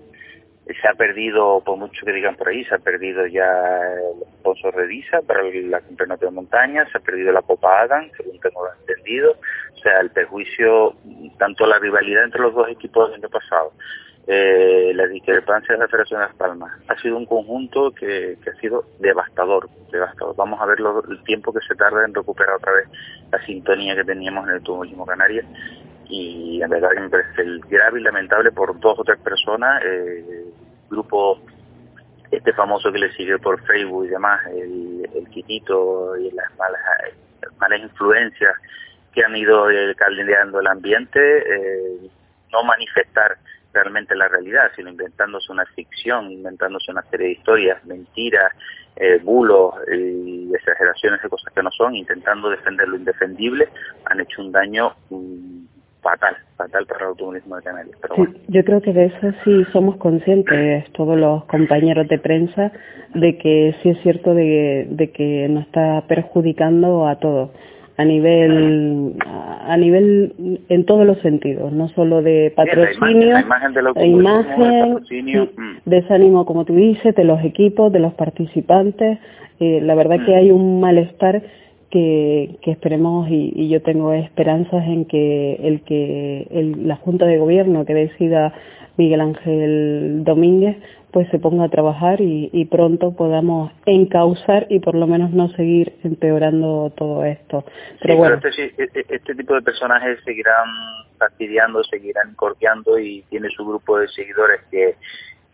Se 0.66 0.88
ha 0.88 0.94
perdido, 0.94 1.62
por 1.64 1.78
mucho 1.78 2.06
que 2.06 2.12
digan 2.12 2.36
por 2.36 2.48
ahí, 2.48 2.66
se 2.66 2.74
ha 2.74 2.80
perdido 2.80 3.28
ya 3.28 3.46
el 3.46 4.24
sponsor 4.40 4.76
de 4.76 4.88
Disa 4.88 5.22
para 5.22 5.44
la 5.44 5.80
campeonato 5.82 6.26
de 6.26 6.32
montaña, 6.32 6.90
se 6.92 6.98
ha 6.98 7.02
perdido 7.02 7.32
la 7.32 7.44
Copa 7.44 7.82
Adam, 7.82 8.10
según 8.18 8.40
tengo 8.40 8.68
entendido. 8.80 9.34
O 9.76 9.78
sea, 9.78 10.00
el 10.00 10.10
perjuicio, 10.10 10.96
tanto 11.38 11.68
la 11.68 11.78
rivalidad 11.78 12.24
entre 12.24 12.42
los 12.42 12.56
dos 12.56 12.68
equipos 12.70 13.12
del 13.12 13.20
año 13.20 13.30
pasado, 13.30 13.74
eh, 14.28 14.92
la 14.96 15.08
discrepancia 15.08 15.76
de 15.76 15.80
la 15.80 15.88
Federación 15.88 16.20
de 16.20 16.26
Las 16.28 16.36
Palmas. 16.36 16.72
Ha 16.88 17.00
sido 17.00 17.18
un 17.18 17.26
conjunto 17.26 17.92
que, 17.92 18.38
ha 18.48 18.60
sido 18.60 18.86
devastador, 19.00 19.70
devastador. 19.92 20.36
Vamos 20.36 20.60
a 20.62 20.66
ver 20.66 20.80
el 21.10 21.24
tiempo 21.24 21.54
que 21.54 21.60
se 21.68 21.76
tarda 21.76 22.06
en 22.06 22.14
recuperar 22.14 22.56
otra 22.56 22.74
vez 22.74 22.88
la 23.32 23.46
sintonía 23.46 23.96
que 23.96 24.04
teníamos 24.04 24.46
en 24.46 24.52
el 24.52 24.56
automovilismo 24.58 25.06
canario 25.06 25.44
y 26.08 26.58
la 26.60 26.68
verdad 26.68 26.90
que 26.94 27.00
me 27.02 27.10
parece 27.10 27.42
el 27.42 27.60
grave 27.62 28.00
y 28.00 28.04
lamentable 28.04 28.52
por 28.52 28.80
dos 28.80 29.00
o 29.00 29.04
tres 29.04 29.20
personas, 29.20 29.84
eh, 29.84 30.46
grupo 30.90 31.40
este 32.32 32.54
famoso 32.54 32.92
que 32.92 33.00
le 33.00 33.12
sigue 33.14 33.38
por 33.40 33.62
Facebook 33.66 34.06
y 34.06 34.10
demás, 34.10 34.42
el, 34.48 35.10
el 35.14 35.30
quitito 35.30 36.18
y 36.18 36.32
las 36.32 36.56
malas, 36.58 36.82
malas 37.60 37.80
influencias 37.80 38.56
que 39.14 39.24
han 39.24 39.36
ido 39.36 39.70
eh, 39.70 39.96
caldeando 39.96 40.60
el 40.60 40.68
ambiente, 40.68 41.20
eh, 41.20 42.10
no 42.52 42.64
manifestar 42.64 43.38
realmente 43.76 44.16
la 44.16 44.28
realidad, 44.28 44.72
sino 44.76 44.90
inventándose 44.90 45.52
una 45.52 45.66
ficción, 45.68 46.32
inventándose 46.32 46.92
una 46.92 47.04
serie 47.04 47.28
de 47.28 47.34
historias, 47.34 47.86
mentiras, 47.86 48.52
eh, 48.96 49.20
bulos 49.22 49.76
y 49.94 50.50
exageraciones 50.56 51.22
de 51.22 51.30
cosas 51.30 51.54
que 51.54 51.62
no 51.62 51.70
son, 51.72 51.96
intentando 51.96 52.50
defender 52.50 52.88
lo 52.88 52.96
indefendible, 52.96 53.68
han 54.06 54.22
hecho 54.22 54.42
un 54.42 54.52
daño 54.54 54.94
mm, 55.10 55.66
fatal, 56.02 56.38
fatal 56.56 56.86
para 56.86 57.02
el 57.02 57.08
automovilismo 57.08 57.58
de 57.58 57.64
Canarias. 57.64 57.98
Pero 58.02 58.16
Yo 58.48 58.64
creo 58.64 58.82
que 58.82 58.94
de 58.94 59.06
eso 59.06 59.32
sí 59.44 59.66
somos 59.74 59.98
conscientes, 59.98 60.90
todos 60.94 61.18
los 61.18 61.44
compañeros 61.46 62.08
de 62.08 62.20
prensa, 62.20 62.72
de 63.14 63.38
que 63.38 63.76
sí 63.84 63.90
es 63.90 64.02
cierto 64.02 64.34
de, 64.34 64.88
de 64.90 65.12
que 65.12 65.48
nos 65.50 65.66
está 65.66 66.04
perjudicando 66.08 67.08
a 67.08 67.18
todos 67.20 67.52
a 67.98 68.04
nivel 68.04 69.14
a 69.26 69.78
nivel 69.78 70.34
en 70.70 70.86
todos 70.86 71.06
los 71.06 71.18
sentidos 71.20 71.72
no 71.72 71.88
solo 71.90 72.22
de 72.22 72.52
patrocinio 72.56 73.34
la 73.34 73.42
imagen, 73.42 73.74
de 73.74 74.08
imagen, 74.08 74.94
mm. 74.94 75.78
desánimo 75.86 76.46
como 76.46 76.66
tú 76.66 76.76
dices 76.76 77.16
de 77.16 77.24
los 77.24 77.44
equipos 77.44 77.92
de 77.92 78.00
los 78.00 78.14
participantes 78.14 79.20
eh, 79.60 79.80
la 79.82 79.96
verdad 79.96 80.18
que 80.26 80.34
mm. 80.34 80.36
hay 80.36 80.52
un 80.52 80.82
malestar 80.82 81.42
que, 81.96 82.58
que 82.62 82.72
esperemos 82.72 83.30
y, 83.30 83.54
y, 83.56 83.70
yo 83.70 83.82
tengo 83.82 84.12
esperanzas 84.12 84.86
en 84.86 85.06
que 85.06 85.54
el 85.64 85.82
que 85.86 86.46
el, 86.52 86.90
la 86.90 86.98
Junta 86.98 87.26
de 87.26 87.38
Gobierno 87.38 87.86
que 87.86 87.94
decida 87.94 88.54
Miguel 88.98 89.22
Ángel 89.22 90.26
Domínguez 90.26 90.76
pues 91.14 91.30
se 91.30 91.40
ponga 91.40 91.64
a 91.64 91.70
trabajar 91.70 92.20
y, 92.20 92.50
y, 92.52 92.66
pronto 92.66 93.16
podamos 93.16 93.72
encauzar 93.86 94.68
y 94.70 94.82
por 94.82 94.96
lo 94.96 95.08
menos 95.08 95.32
no 95.32 95.48
seguir 95.52 95.94
empeorando 96.04 96.92
todo 96.98 97.24
esto. 97.24 97.64
Pero 98.02 98.18
bueno. 98.18 98.42
este, 98.44 98.74
este, 98.84 99.06
este, 99.08 99.34
tipo 99.34 99.56
de 99.56 99.62
personajes 99.62 100.20
seguirán 100.26 100.68
fastidiando, 101.18 101.82
seguirán 101.86 102.34
corteando 102.36 103.00
y 103.00 103.22
tiene 103.30 103.48
su 103.52 103.66
grupo 103.66 103.98
de 104.00 104.10
seguidores 104.10 104.60
que, 104.70 104.96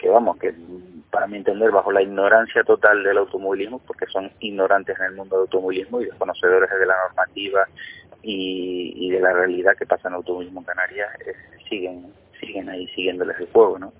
que 0.01 0.09
vamos, 0.09 0.37
que 0.37 0.53
para 1.11 1.27
mi 1.27 1.37
entender 1.37 1.69
bajo 1.71 1.91
la 1.91 2.01
ignorancia 2.01 2.63
total 2.63 3.03
del 3.03 3.19
automovilismo, 3.19 3.79
porque 3.79 4.07
son 4.07 4.31
ignorantes 4.39 4.97
en 4.99 5.05
el 5.05 5.11
mundo 5.13 5.35
del 5.35 5.41
automovilismo 5.43 6.01
y 6.01 6.05
desconocedores 6.05 6.69
de 6.71 6.85
la 6.85 6.95
normativa 7.07 7.67
y, 8.23 9.09
de 9.09 9.19
la 9.19 9.33
realidad 9.33 9.75
que 9.77 9.85
pasa 9.85 10.07
en 10.07 10.13
el 10.13 10.17
automovilismo 10.17 10.61
en 10.61 10.65
Canarias, 10.65 11.09
eh, 11.25 11.33
siguen 11.69 12.13
siguen 12.39 12.69
ahí 12.69 12.87
siguiéndoles 12.87 13.39
el 13.39 13.47
juego, 13.51 13.77
¿no? 13.77 13.93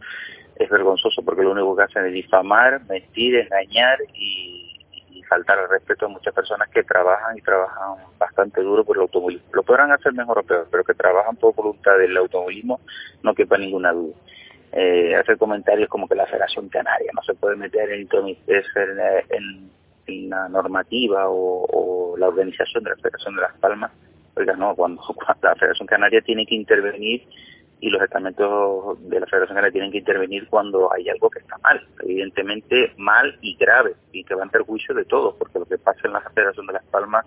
Es 0.55 0.67
vergonzoso 0.69 1.21
porque 1.23 1.43
lo 1.43 1.51
único 1.51 1.75
que 1.75 1.83
hacen 1.83 2.05
es 2.07 2.13
difamar, 2.13 2.81
mentir, 2.89 3.35
engañar 3.35 3.99
y, 4.15 4.83
y 5.11 5.21
faltar 5.23 5.59
al 5.59 5.69
respeto 5.69 6.07
a 6.07 6.09
muchas 6.09 6.33
personas 6.33 6.67
que 6.69 6.83
trabajan 6.83 7.37
y 7.37 7.41
trabajan 7.41 8.03
bastante 8.17 8.61
duro 8.61 8.83
por 8.83 8.97
el 8.97 9.03
automovilismo. 9.03 9.47
Lo 9.53 9.61
podrán 9.61 9.91
hacer 9.91 10.13
mejor 10.13 10.39
o 10.39 10.43
peor, 10.43 10.67
pero 10.71 10.83
que 10.83 10.95
trabajan 10.95 11.35
por 11.35 11.53
voluntad 11.53 11.97
del 11.99 12.17
automovilismo 12.17 12.79
no 13.21 13.35
quepa 13.35 13.57
ninguna 13.59 13.91
duda. 13.91 14.15
Eh, 14.73 15.15
hacer 15.15 15.37
comentarios 15.37 15.89
como 15.89 16.07
que 16.07 16.15
la 16.15 16.25
Federación 16.27 16.69
Canaria 16.69 17.11
no 17.13 17.21
se 17.23 17.33
puede 17.33 17.57
meter 17.57 17.91
en, 17.91 18.07
en, 18.07 19.69
en 20.07 20.29
la 20.29 20.47
normativa 20.47 21.27
o, 21.27 21.65
o, 21.65 22.17
la 22.17 22.29
organización 22.29 22.83
de 22.85 22.91
la 22.91 22.95
Federación 22.95 23.35
de 23.35 23.41
Las 23.41 23.57
Palmas. 23.57 23.91
Oiga, 24.35 24.55
no, 24.55 24.73
cuando, 24.75 25.01
cuando 25.15 25.47
la 25.47 25.55
Federación 25.55 25.87
Canaria 25.87 26.21
tiene 26.21 26.45
que 26.45 26.55
intervenir 26.55 27.27
y 27.81 27.89
los 27.89 28.01
estamentos 28.01 29.09
de 29.09 29.19
la 29.19 29.25
Federación 29.25 29.55
Canaria 29.55 29.71
tienen 29.73 29.91
que 29.91 29.97
intervenir 29.97 30.47
cuando 30.47 30.93
hay 30.93 31.09
algo 31.09 31.29
que 31.29 31.39
está 31.39 31.57
mal, 31.57 31.85
evidentemente 32.03 32.93
mal 32.95 33.37
y 33.41 33.57
grave, 33.57 33.95
y 34.13 34.23
que 34.23 34.35
va 34.35 34.43
en 34.43 34.49
perjuicio 34.49 34.95
de 34.95 35.03
todos, 35.03 35.35
porque 35.35 35.59
lo 35.59 35.65
que 35.65 35.79
pasa 35.79 35.99
en 36.05 36.13
la 36.13 36.21
Federación 36.21 36.67
de 36.67 36.73
Las 36.73 36.85
Palmas 36.85 37.25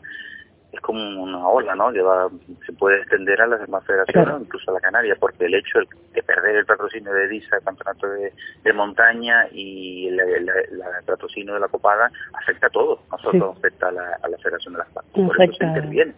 es 0.74 0.80
como 0.80 1.22
una 1.22 1.46
ola, 1.48 1.74
¿no? 1.74 1.92
Que 1.92 2.02
va, 2.02 2.28
se 2.66 2.72
puede 2.72 2.98
extender 2.98 3.40
a 3.40 3.46
las 3.46 3.60
demás 3.60 3.84
federaciones, 3.84 4.24
claro. 4.24 4.40
incluso 4.42 4.70
a 4.70 4.74
la 4.74 4.80
Canaria, 4.80 5.16
porque 5.18 5.46
el 5.46 5.54
hecho 5.54 5.80
de 6.12 6.22
perder 6.22 6.56
el 6.56 6.66
patrocinio 6.66 7.12
de 7.12 7.28
DISA, 7.28 7.56
el 7.56 7.64
campeonato 7.64 8.08
de, 8.08 8.32
de 8.62 8.72
montaña 8.72 9.46
y 9.52 10.08
el, 10.08 10.20
el, 10.20 10.48
el, 10.48 10.82
patrocinio 11.06 11.54
de 11.54 11.60
la 11.60 11.68
Copada, 11.68 12.10
afecta 12.32 12.66
a 12.66 12.70
todos, 12.70 13.00
no 13.10 13.18
solo 13.18 13.52
sí. 13.52 13.58
afecta 13.58 13.88
a 13.88 13.92
la, 13.92 14.18
a 14.22 14.28
la 14.28 14.38
Federación 14.38 14.74
de 14.74 14.78
Las 14.78 14.88
Palmas, 14.88 15.12
por 15.12 15.42
eso 15.42 15.52
se 15.58 15.64
interviene. 15.64 16.14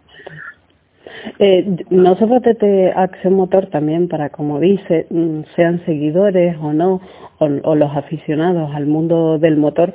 Eh, 1.39 1.85
nosotros 1.89 2.41
desde 2.41 2.91
Acción 2.91 3.33
Motor 3.35 3.67
también 3.67 4.07
para, 4.07 4.29
como 4.29 4.59
dice, 4.59 5.07
mm, 5.09 5.41
sean 5.55 5.83
seguidores 5.85 6.57
o 6.61 6.73
no, 6.73 7.01
o, 7.39 7.45
o 7.45 7.75
los 7.75 7.95
aficionados 7.95 8.75
al 8.75 8.85
mundo 8.85 9.37
del 9.39 9.57
motor, 9.57 9.93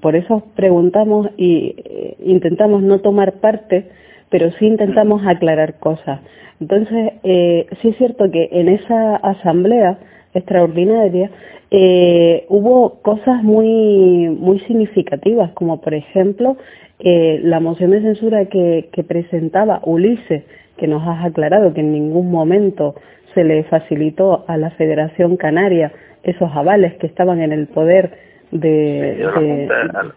por 0.00 0.16
eso 0.16 0.42
preguntamos 0.56 1.28
y 1.36 1.76
eh, 1.78 2.16
intentamos 2.24 2.82
no 2.82 2.98
tomar 3.00 3.34
parte, 3.34 3.90
pero 4.28 4.50
sí 4.52 4.66
intentamos 4.66 5.22
aclarar 5.26 5.78
cosas. 5.78 6.20
Entonces, 6.60 7.12
eh, 7.24 7.66
sí 7.80 7.88
es 7.88 7.96
cierto 7.96 8.30
que 8.30 8.48
en 8.52 8.68
esa 8.68 9.16
asamblea 9.16 9.98
extraordinaria 10.34 11.30
eh, 11.70 12.44
hubo 12.48 13.00
cosas 13.02 13.42
muy 13.42 14.28
muy 14.28 14.60
significativas, 14.60 15.52
como 15.52 15.80
por 15.80 15.94
ejemplo 15.94 16.56
eh, 16.98 17.40
la 17.42 17.60
moción 17.60 17.90
de 17.90 18.02
censura 18.02 18.44
que, 18.46 18.90
que 18.92 19.02
presentaba 19.02 19.80
Ulises, 19.84 20.44
que 20.76 20.86
nos 20.86 21.02
has 21.06 21.24
aclarado 21.24 21.74
que 21.74 21.80
en 21.80 21.92
ningún 21.92 22.30
momento 22.30 22.94
se 23.34 23.42
le 23.42 23.64
facilitó 23.64 24.44
a 24.46 24.56
la 24.56 24.70
Federación 24.70 25.36
Canaria 25.36 25.92
esos 26.22 26.50
avales 26.54 26.94
que 26.98 27.06
estaban 27.06 27.40
en 27.40 27.52
el 27.52 27.66
poder 27.66 28.31
de... 28.52 29.28
Sí, 29.34 29.44
de 29.44 29.68
al, 29.74 29.96
al, 29.96 30.14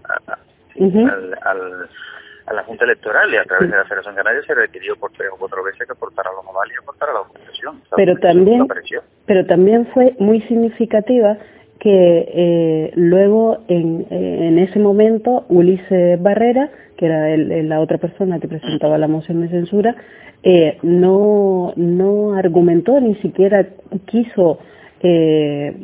uh 0.76 0.92
-huh. 0.92 1.12
al, 1.12 1.38
al, 1.42 1.90
a 2.46 2.54
la 2.54 2.64
Junta 2.64 2.86
Electoral 2.86 3.34
y 3.34 3.38
a 3.38 3.44
través 3.44 3.72
de 3.72 3.78
la 3.78 3.86
Federación 3.86 4.16
Canaria 4.16 4.42
se 4.46 4.54
requirió 4.54 4.96
por 4.98 5.12
tres 5.12 5.30
o 5.34 5.38
cuatro 5.38 5.64
veces 5.64 5.88
que 5.88 5.94
aportara 5.94 6.30
los 6.32 6.46
avales 6.48 6.76
y 6.76 6.84
aportara 6.84 7.14
la 7.14 7.20
documentación. 7.20 7.82
Pero 7.96 8.18
también, 8.18 8.68
pero 9.26 9.46
también 9.46 9.88
fue 9.88 10.16
muy 10.20 10.42
significativa 10.42 11.38
que 11.80 12.30
eh, 12.34 12.92
luego 12.96 13.64
en, 13.68 14.06
eh, 14.10 14.48
en 14.48 14.60
ese 14.60 14.80
momento 14.80 15.46
Ulises 15.50 16.22
Barrera, 16.22 16.70
que 16.98 17.06
era 17.08 17.32
el, 17.32 17.68
la 17.68 17.80
otra 17.80 17.98
persona 17.98 18.40
que 18.40 18.48
presentaba 18.48 18.98
la 18.98 19.08
moción 19.08 19.42
de 19.42 19.50
censura, 19.50 19.96
eh, 20.44 20.78
no, 20.84 21.74
no 21.76 22.36
argumentó 22.36 23.00
ni 23.02 23.16
siquiera 23.16 23.66
quiso 24.06 24.60
eh, 25.02 25.76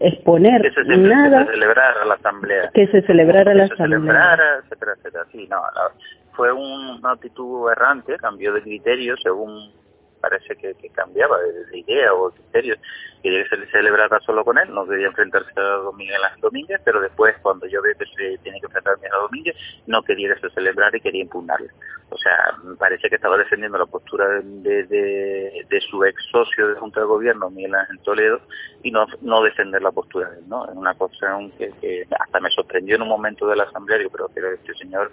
exponer 0.00 0.62
que 0.62 0.70
se, 0.70 0.84
nada 0.84 1.40
que 1.40 1.46
se 1.46 1.52
celebrara 1.52 2.04
la 2.04 2.14
asamblea. 2.14 2.70
que 2.74 2.86
se 2.88 3.02
celebrara 3.02 3.52
que 3.52 3.58
la 3.58 3.66
se 3.66 3.74
asamblea. 3.74 3.98
celebrara, 3.98 4.56
etcétera 4.64 4.92
etcétera. 4.96 5.24
Sí 5.32 5.46
no 5.50 5.56
la, 5.56 5.90
fue 6.32 6.52
un, 6.52 6.98
una 6.98 7.12
actitud 7.12 7.70
errante 7.70 8.16
cambió 8.16 8.52
de 8.52 8.62
criterio 8.62 9.16
según 9.22 9.72
parece 10.20 10.56
que, 10.56 10.74
cambiaba 10.90 11.38
de, 11.40 11.64
de, 11.66 11.78
idea 11.78 12.12
o 12.14 12.30
de 12.30 12.36
criterio, 12.36 12.76
quería 13.22 13.42
que 13.42 13.48
se 13.48 13.56
le 13.56 13.70
celebrara 13.70 14.20
solo 14.20 14.44
con 14.44 14.58
él, 14.58 14.72
no 14.72 14.86
quería 14.86 15.06
enfrentarse 15.06 15.52
a 15.56 15.62
Domínguez 15.62 16.18
Ángel 16.24 16.40
Domínguez, 16.40 16.80
pero 16.84 17.00
después 17.00 17.36
cuando 17.42 17.66
yo 17.66 17.82
veo 17.82 17.94
que 17.98 18.06
se 18.06 18.38
tiene 18.38 18.60
que 18.60 18.66
enfrentar 18.66 18.94
a 18.94 19.16
Domínguez, 19.18 19.56
no 19.86 20.02
quería 20.02 20.34
que 20.34 20.40
se 20.40 20.54
celebrara 20.54 20.96
y 20.96 21.00
quería 21.00 21.22
impugnarle. 21.22 21.70
O 22.10 22.16
sea, 22.16 22.58
me 22.64 22.76
parece 22.76 23.08
que 23.08 23.14
estaba 23.14 23.38
defendiendo 23.38 23.78
la 23.78 23.86
postura 23.86 24.26
de, 24.42 25.80
su 25.88 26.04
ex 26.04 26.22
socio 26.30 26.68
de 26.68 26.74
Junta 26.74 27.00
de 27.00 27.06
Gobierno, 27.06 27.50
Miguel 27.50 27.74
Ángel 27.74 28.00
Toledo, 28.00 28.40
y 28.82 28.90
no, 28.90 29.06
no 29.22 29.42
defender 29.42 29.80
la 29.80 29.92
postura 29.92 30.28
de 30.30 30.38
él, 30.38 30.48
¿no? 30.48 30.64
Es 30.68 30.76
una 30.76 30.94
cosa 30.94 31.38
que, 31.56 32.06
hasta 32.18 32.40
me 32.40 32.50
sorprendió 32.50 32.96
en 32.96 33.02
un 33.02 33.08
momento 33.08 33.46
de 33.46 33.56
la 33.56 33.64
asamblea, 33.64 34.02
yo 34.02 34.10
creo 34.10 34.28
que 34.28 34.40
este 34.40 34.74
señor, 34.74 35.12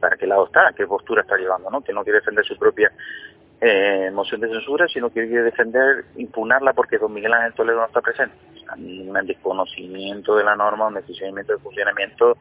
¿para 0.00 0.16
qué 0.16 0.26
lado 0.26 0.46
está? 0.46 0.72
¿Qué 0.76 0.86
postura 0.86 1.22
está 1.22 1.36
llevando, 1.36 1.70
no? 1.70 1.80
Que 1.80 1.92
no 1.92 2.02
quiere 2.02 2.18
defender 2.18 2.44
su 2.44 2.56
propia 2.58 2.90
eh, 3.60 4.10
moción 4.12 4.40
de 4.40 4.48
censura, 4.48 4.86
sino 4.88 5.10
que 5.10 5.26
quiere 5.26 5.42
defender, 5.42 6.04
impugnarla 6.16 6.72
porque 6.72 6.98
don 6.98 7.12
Miguel 7.12 7.32
Ángel 7.32 7.54
Toledo 7.54 7.78
no 7.78 7.86
está 7.86 8.00
presente. 8.00 8.34
Un 8.76 9.12
desconocimiento 9.26 10.36
de 10.36 10.44
la 10.44 10.54
norma, 10.54 10.86
un 10.86 10.94
desconocimiento 10.94 11.54
de 11.54 11.58
funcionamiento 11.58 12.36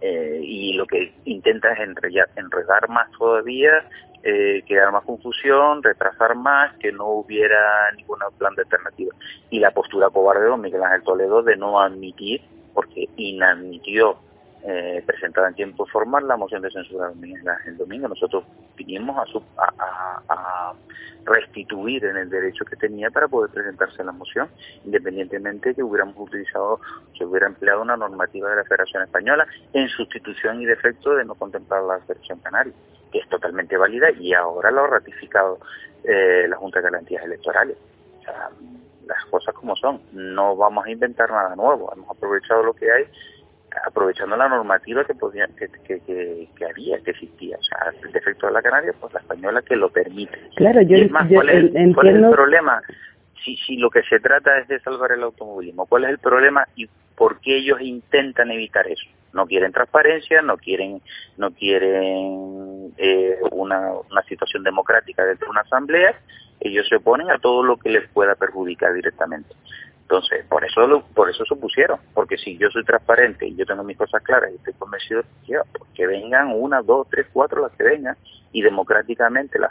eh, 0.00 0.40
y 0.42 0.72
lo 0.74 0.86
que 0.86 1.12
intenta 1.24 1.72
es 1.72 1.80
enredar, 1.80 2.88
más 2.88 3.10
todavía, 3.12 3.84
eh, 4.22 4.62
crear 4.66 4.90
más 4.92 5.04
confusión, 5.04 5.82
retrasar 5.82 6.34
más, 6.34 6.74
que 6.78 6.92
no 6.92 7.08
hubiera 7.08 7.90
ningún 7.96 8.18
plan 8.38 8.54
de 8.54 8.62
alternativa. 8.62 9.14
Y 9.50 9.58
la 9.58 9.70
postura 9.72 10.10
cobarde 10.10 10.44
de 10.44 10.48
don 10.48 10.60
Miguel 10.60 10.82
Ángel 10.82 11.02
Toledo 11.02 11.42
de 11.42 11.56
no 11.56 11.80
admitir, 11.80 12.40
porque 12.72 13.08
inadmitió 13.16 14.18
eh, 14.66 15.02
presentada 15.04 15.48
en 15.48 15.54
tiempo 15.54 15.84
formal 15.84 16.26
la 16.26 16.38
moción 16.38 16.62
de 16.62 16.70
censura 16.70 17.12
el 17.66 17.76
domingo. 17.76 18.08
Nosotros 18.08 18.44
vinimos 18.76 19.14
a, 19.58 20.72
restituir 21.26 22.04
en 22.04 22.18
el 22.18 22.28
derecho 22.28 22.64
que 22.66 22.76
tenía 22.76 23.10
para 23.10 23.28
poder 23.28 23.50
presentarse 23.50 24.04
la 24.04 24.12
moción, 24.12 24.48
independientemente 24.84 25.74
que 25.74 25.82
hubiéramos 25.82 26.14
utilizado, 26.18 26.80
se 27.16 27.24
hubiera 27.24 27.46
empleado 27.46 27.80
una 27.80 27.96
normativa 27.96 28.50
de 28.50 28.56
la 28.56 28.64
Federación 28.64 29.02
Española 29.02 29.46
en 29.72 29.88
sustitución 29.88 30.60
y 30.60 30.66
defecto 30.66 31.14
de 31.14 31.24
no 31.24 31.34
contemplar 31.34 31.82
la 31.82 31.98
Federación 32.00 32.40
Canaria, 32.40 32.74
que 33.10 33.20
es 33.20 33.28
totalmente 33.28 33.76
válida 33.78 34.10
y 34.10 34.34
ahora 34.34 34.70
lo 34.70 34.84
ha 34.84 34.86
ratificado 34.88 35.60
eh, 36.04 36.46
la 36.46 36.56
Junta 36.56 36.80
de 36.80 36.84
Garantías 36.84 37.24
Electorales. 37.24 37.78
O 38.20 38.22
sea, 38.22 38.50
las 39.06 39.24
cosas 39.26 39.54
como 39.54 39.76
son, 39.76 40.02
no 40.12 40.56
vamos 40.56 40.84
a 40.84 40.90
inventar 40.90 41.30
nada 41.30 41.56
nuevo, 41.56 41.90
hemos 41.94 42.10
aprovechado 42.10 42.62
lo 42.62 42.74
que 42.74 42.90
hay 42.90 43.04
aprovechando 43.86 44.36
la 44.36 44.48
normativa 44.48 45.04
que 45.04 45.14
podía 45.14 45.46
que, 45.58 45.68
que, 45.68 46.00
que, 46.00 46.48
que, 46.56 46.64
había, 46.64 46.98
que 47.00 47.10
existía. 47.10 47.56
O 47.58 47.62
sea, 47.62 47.92
el 48.02 48.12
defecto 48.12 48.46
de 48.46 48.52
la 48.52 48.62
Canaria, 48.62 48.92
pues 49.00 49.12
la 49.12 49.20
española 49.20 49.62
que 49.62 49.76
lo 49.76 49.90
permite. 49.90 50.38
Claro, 50.56 50.82
yo, 50.82 50.96
es 50.96 51.10
más, 51.10 51.28
yo 51.28 51.36
¿cuál, 51.36 51.48
es, 51.50 51.64
entiendo... 51.64 51.94
¿cuál 51.94 52.08
es 52.08 52.14
el 52.16 52.30
problema? 52.30 52.82
Si, 53.44 53.56
si 53.56 53.76
lo 53.76 53.90
que 53.90 54.02
se 54.04 54.20
trata 54.20 54.58
es 54.58 54.68
de 54.68 54.80
salvar 54.80 55.12
el 55.12 55.22
automovilismo, 55.22 55.86
¿cuál 55.86 56.04
es 56.04 56.10
el 56.10 56.18
problema 56.18 56.66
y 56.76 56.88
por 57.16 57.40
qué 57.40 57.56
ellos 57.58 57.80
intentan 57.80 58.50
evitar 58.50 58.86
eso? 58.86 59.04
No 59.32 59.46
quieren 59.46 59.72
transparencia, 59.72 60.42
no 60.42 60.56
quieren, 60.56 61.02
no 61.36 61.50
quieren 61.50 62.94
eh, 62.96 63.36
una, 63.50 63.92
una 64.10 64.22
situación 64.22 64.62
democrática 64.62 65.24
dentro 65.24 65.46
de 65.46 65.50
una 65.50 65.60
asamblea, 65.62 66.14
ellos 66.60 66.86
se 66.88 66.96
oponen 66.96 67.30
a 67.30 67.38
todo 67.38 67.62
lo 67.62 67.76
que 67.76 67.90
les 67.90 68.08
pueda 68.08 68.34
perjudicar 68.36 68.94
directamente. 68.94 69.54
Entonces, 70.04 70.44
por 70.46 70.62
eso 70.62 70.86
lo, 70.86 71.02
por 71.02 71.30
eso 71.30 71.44
se 71.46 71.54
opusieron, 71.54 71.98
porque 72.12 72.36
si 72.36 72.58
yo 72.58 72.68
soy 72.70 72.84
transparente 72.84 73.46
y 73.46 73.56
yo 73.56 73.64
tengo 73.64 73.82
mis 73.82 73.96
cosas 73.96 74.22
claras 74.22 74.50
y 74.52 74.56
estoy 74.56 74.74
convencido, 74.74 75.22
pues 75.46 75.90
que 75.94 76.06
vengan 76.06 76.52
una, 76.52 76.82
dos, 76.82 77.08
tres, 77.10 77.26
cuatro 77.32 77.62
las 77.62 77.72
que 77.72 77.84
vengan 77.84 78.16
y 78.52 78.60
democráticamente 78.60 79.58
la, 79.58 79.70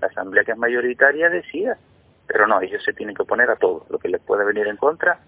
asamblea 0.00 0.44
que 0.44 0.52
es 0.52 0.58
mayoritaria 0.58 1.28
decida. 1.28 1.76
Pero 2.26 2.46
no, 2.46 2.60
ellos 2.60 2.82
se 2.84 2.92
tienen 2.92 3.16
que 3.16 3.22
oponer 3.22 3.50
a 3.50 3.56
todo, 3.56 3.84
lo 3.90 3.98
que 3.98 4.08
les 4.08 4.20
pueda 4.20 4.44
venir 4.44 4.68
en 4.68 4.76
contra, 4.76 5.18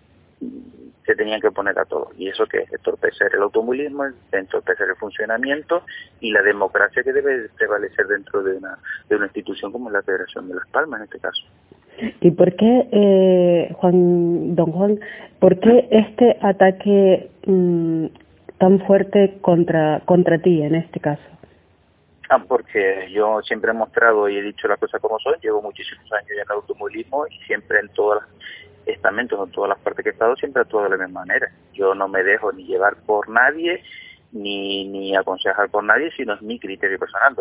se 1.04 1.14
tenían 1.16 1.40
que 1.40 1.50
poner 1.50 1.78
a 1.78 1.84
todos. 1.84 2.08
¿Y 2.16 2.28
eso 2.28 2.46
que 2.46 2.58
es? 2.58 2.72
Entorpecer 2.72 3.34
el 3.34 3.42
automovilismo, 3.42 4.06
entorpecer 4.30 4.88
el 4.88 4.96
funcionamiento 4.96 5.82
y 6.20 6.30
la 6.30 6.42
democracia 6.42 7.02
que 7.02 7.12
debe 7.12 7.48
prevalecer 7.50 8.06
dentro 8.06 8.42
de 8.44 8.56
una, 8.56 8.78
de 9.08 9.16
una 9.16 9.26
institución 9.26 9.72
como 9.72 9.90
la 9.90 10.02
Federación 10.02 10.48
de 10.48 10.54
Las 10.54 10.68
Palmas 10.68 11.00
en 11.00 11.04
este 11.04 11.18
caso. 11.18 11.42
¿Y 12.20 12.30
por 12.32 12.54
qué, 12.56 12.88
eh, 12.92 13.74
Juan, 13.74 14.54
don 14.54 14.72
Juan, 14.72 15.00
por 15.38 15.58
qué 15.60 15.88
este 15.90 16.36
ataque 16.42 17.30
mm, 17.46 18.06
tan 18.58 18.80
fuerte 18.86 19.38
contra, 19.40 20.00
contra 20.04 20.38
ti 20.38 20.62
en 20.62 20.74
este 20.74 21.00
caso? 21.00 21.22
Ah, 22.28 22.42
porque 22.46 23.08
yo 23.12 23.40
siempre 23.42 23.70
he 23.70 23.74
mostrado 23.74 24.28
y 24.28 24.36
he 24.36 24.42
dicho 24.42 24.66
las 24.66 24.78
cosas 24.78 25.00
como 25.00 25.18
son, 25.20 25.34
llevo 25.40 25.62
muchísimos 25.62 26.12
años 26.12 26.30
en 26.30 26.40
el 26.40 26.50
automovilismo 26.50 27.26
y 27.28 27.38
siempre 27.46 27.78
en 27.78 27.88
todos 27.90 28.16
los 28.16 28.24
estamentos, 28.86 29.38
en 29.46 29.52
todas 29.52 29.68
las 29.70 29.78
partes 29.78 30.02
que 30.02 30.10
he 30.10 30.12
estado, 30.12 30.34
siempre 30.36 30.60
he 30.60 30.64
actuado 30.64 30.88
de 30.88 30.96
la 30.96 31.06
misma 31.06 31.20
manera. 31.20 31.50
Yo 31.72 31.94
no 31.94 32.08
me 32.08 32.24
dejo 32.24 32.52
ni 32.52 32.64
llevar 32.64 32.96
por 33.06 33.28
nadie, 33.28 33.82
ni, 34.32 34.88
ni 34.88 35.16
aconsejar 35.16 35.70
por 35.70 35.84
nadie, 35.84 36.10
sino 36.16 36.34
es 36.34 36.42
mi 36.42 36.58
criterio 36.58 36.98
personal. 36.98 37.36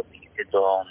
Don 0.51 0.87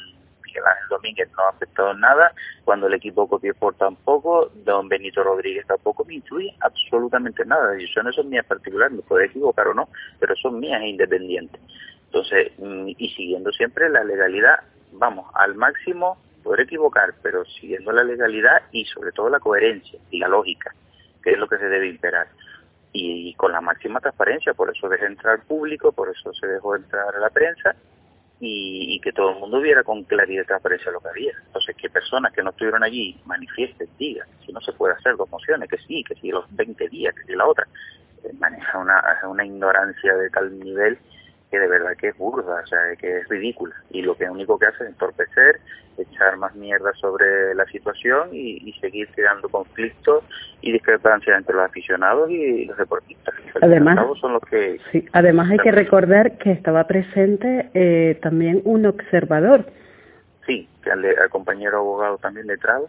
Miguel 0.54 0.66
Ángel 0.66 0.88
Domínguez 0.88 1.28
no 1.76 1.90
en 1.90 2.00
nada, 2.00 2.32
cuando 2.64 2.86
el 2.86 2.94
equipo 2.94 3.28
por 3.58 3.74
tampoco, 3.74 4.50
don 4.64 4.88
Benito 4.88 5.22
Rodríguez 5.22 5.66
tampoco 5.66 6.04
me 6.04 6.14
influye 6.14 6.54
absolutamente 6.60 7.44
nada. 7.44 7.66
Las 7.66 7.76
decisiones 7.76 8.14
son 8.14 8.28
mías 8.28 8.46
particulares, 8.46 8.96
me 8.96 9.02
puede 9.02 9.26
equivocar 9.26 9.68
o 9.68 9.74
no, 9.74 9.88
pero 10.20 10.34
son 10.36 10.60
mías 10.60 10.80
e 10.82 10.88
independientes. 10.88 11.60
Entonces, 12.06 12.52
mm, 12.58 12.90
y 12.96 13.08
siguiendo 13.10 13.50
siempre 13.52 13.88
la 13.88 14.04
legalidad, 14.04 14.60
vamos, 14.92 15.26
al 15.34 15.54
máximo, 15.56 16.18
poder 16.42 16.60
equivocar, 16.60 17.14
pero 17.22 17.44
siguiendo 17.44 17.90
la 17.92 18.04
legalidad 18.04 18.62
y 18.70 18.84
sobre 18.84 19.12
todo 19.12 19.28
la 19.28 19.40
coherencia 19.40 19.98
y 20.10 20.18
la 20.18 20.28
lógica, 20.28 20.72
que 21.22 21.32
es 21.32 21.38
lo 21.38 21.48
que 21.48 21.58
se 21.58 21.68
debe 21.68 21.88
imperar. 21.88 22.28
Y, 22.92 23.34
con 23.34 23.50
la 23.50 23.60
máxima 23.60 23.98
transparencia, 23.98 24.54
por 24.54 24.70
eso 24.70 24.88
dejé 24.88 25.06
entrar 25.06 25.42
público, 25.42 25.90
por 25.90 26.08
eso 26.10 26.32
se 26.32 26.46
dejó 26.46 26.76
entrar 26.76 27.16
a 27.16 27.18
la 27.18 27.30
prensa 27.30 27.74
y, 28.40 29.00
que 29.00 29.12
todo 29.12 29.30
el 29.30 29.38
mundo 29.38 29.60
viera 29.60 29.82
con 29.82 30.04
claridad 30.04 30.42
y 30.42 30.46
transparencia 30.46 30.92
lo 30.92 31.00
que 31.00 31.08
había. 31.08 31.32
Entonces, 31.46 31.76
que 31.76 31.88
personas 31.88 32.32
que 32.32 32.42
no 32.42 32.50
estuvieron 32.50 32.82
allí 32.82 33.20
manifiesten, 33.24 33.88
digan, 33.98 34.26
si 34.44 34.52
no 34.52 34.60
se 34.60 34.72
puede 34.72 34.94
hacer 34.94 35.16
dos 35.16 35.30
mociones, 35.30 35.68
que 35.68 35.78
sí, 35.78 36.02
que 36.04 36.14
sí 36.16 36.30
los 36.30 36.44
20 36.54 36.88
días, 36.88 37.14
que 37.14 37.24
sí 37.24 37.34
la 37.34 37.46
otra. 37.46 37.66
Eh, 38.24 38.32
maneja 38.38 38.78
una, 38.78 39.02
una 39.28 39.44
ignorancia 39.44 40.14
de 40.14 40.30
tal 40.30 40.58
nivel 40.58 40.98
que 41.54 41.60
de 41.60 41.68
verdad 41.68 41.96
que 41.96 42.08
es 42.08 42.18
burda, 42.18 42.62
o 42.64 42.66
sea, 42.66 42.80
que 42.98 43.18
es 43.18 43.28
ridícula. 43.28 43.74
Y 43.90 44.02
lo 44.02 44.16
que 44.16 44.28
único 44.28 44.58
que 44.58 44.66
hace 44.66 44.82
es 44.82 44.90
entorpecer, 44.90 45.60
echar 45.96 46.36
más 46.36 46.52
mierda 46.56 46.92
sobre 46.94 47.54
la 47.54 47.64
situación 47.66 48.30
y, 48.32 48.72
seguir 48.80 49.08
creando 49.14 49.48
conflictos 49.48 50.24
y 50.62 50.72
discrepancias 50.72 51.38
entre 51.38 51.54
los 51.54 51.64
aficionados 51.64 52.28
y 52.28 52.64
los 52.64 52.76
deportistas. 52.76 53.34
Además, 53.62 54.00
son 54.20 54.32
los 54.32 54.42
que 54.42 54.80
sí, 54.90 55.06
además 55.12 55.48
hay 55.48 55.58
que 55.58 55.70
recordar 55.70 56.38
que 56.38 56.50
estaba 56.50 56.88
presente 56.88 57.70
eh, 57.72 58.18
también 58.20 58.60
un 58.64 58.86
observador. 58.86 59.64
Sí, 60.46 60.68
al, 60.90 61.06
compañero 61.30 61.78
abogado 61.78 62.18
también 62.18 62.48
letrado. 62.48 62.88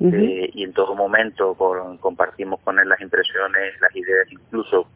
eh, 0.00 0.50
y 0.52 0.64
en 0.64 0.72
todo 0.72 0.96
momento 0.96 1.54
compartimos 2.00 2.58
con 2.60 2.80
él 2.80 2.88
las 2.88 3.00
impresiones, 3.00 3.80
las 3.80 3.94
ideas, 3.94 4.26
incluso 4.32 4.88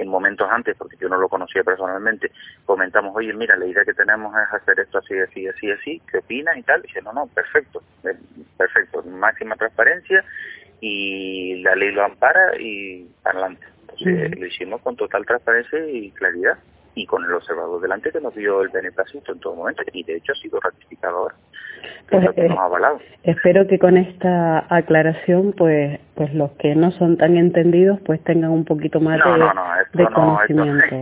en 0.00 0.08
momentos 0.08 0.48
antes, 0.50 0.76
porque 0.76 0.96
yo 0.96 1.08
no 1.08 1.18
lo 1.18 1.28
conocía 1.28 1.62
personalmente, 1.62 2.32
comentamos, 2.64 3.14
oye, 3.14 3.34
mira, 3.34 3.56
la 3.56 3.66
idea 3.66 3.84
que 3.84 3.92
tenemos 3.92 4.34
es 4.34 4.54
hacer 4.54 4.80
esto 4.80 4.98
así, 4.98 5.18
así, 5.18 5.46
así, 5.46 5.70
así, 5.70 6.02
¿qué 6.10 6.18
opinas 6.18 6.56
y 6.56 6.62
tal? 6.62 6.80
Y 6.80 6.86
dice, 6.86 7.02
no, 7.02 7.12
no, 7.12 7.26
perfecto, 7.26 7.82
eh, 8.04 8.16
perfecto, 8.56 9.02
máxima 9.02 9.56
transparencia 9.56 10.24
y 10.80 11.62
la 11.62 11.74
ley 11.74 11.92
lo 11.92 12.04
ampara 12.04 12.58
y 12.58 13.06
adelante. 13.24 13.66
Entonces 13.82 14.38
lo 14.38 14.46
hicimos 14.46 14.80
con 14.80 14.96
total 14.96 15.26
transparencia 15.26 15.86
y 15.86 16.10
claridad 16.12 16.58
y 16.94 17.06
con 17.06 17.24
el 17.24 17.32
observador 17.34 17.80
delante 17.80 18.10
que 18.10 18.20
nos 18.20 18.34
dio 18.34 18.62
el 18.62 18.68
beneplácito 18.70 19.32
en 19.32 19.40
todo 19.40 19.54
momento 19.54 19.82
y 19.92 20.02
de 20.02 20.16
hecho 20.16 20.32
ha 20.32 20.36
sido 20.36 20.58
ratificado 20.60 21.18
ahora. 21.18 21.34
Pues, 22.10 22.24
eh, 22.36 22.48
espero 23.22 23.66
que 23.66 23.78
con 23.78 23.96
esta 23.96 24.66
aclaración 24.74 25.52
pues 25.52 26.00
pues 26.20 26.34
los 26.34 26.50
que 26.58 26.74
no 26.74 26.90
son 26.98 27.16
tan 27.16 27.38
entendidos 27.38 27.98
pues 28.04 28.22
tengan 28.24 28.50
un 28.50 28.66
poquito 28.66 29.00
más 29.00 29.18
de, 29.94 30.04
conocimiento. 30.12 30.96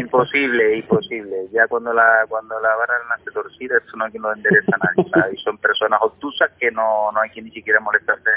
imposible, 0.00 0.78
imposible. 0.78 1.46
Ya 1.52 1.68
cuando 1.68 1.92
la 1.92 2.26
cuando 2.28 2.58
la 2.58 2.74
vara 2.74 2.94
nace 3.08 3.30
torcida, 3.30 3.78
eso 3.78 3.96
no 3.96 4.04
hay 4.04 4.10
quien 4.10 4.24
lo 4.24 4.32
endereza 4.32 4.72
a 4.74 4.84
nadie. 4.84 5.34
y 5.34 5.36
son 5.42 5.58
personas 5.58 6.00
obtusas 6.02 6.50
que 6.58 6.72
no, 6.72 7.12
no 7.12 7.20
hay 7.20 7.30
quien 7.30 7.44
ni 7.44 7.52
siquiera 7.52 7.78
molestarse 7.78 8.30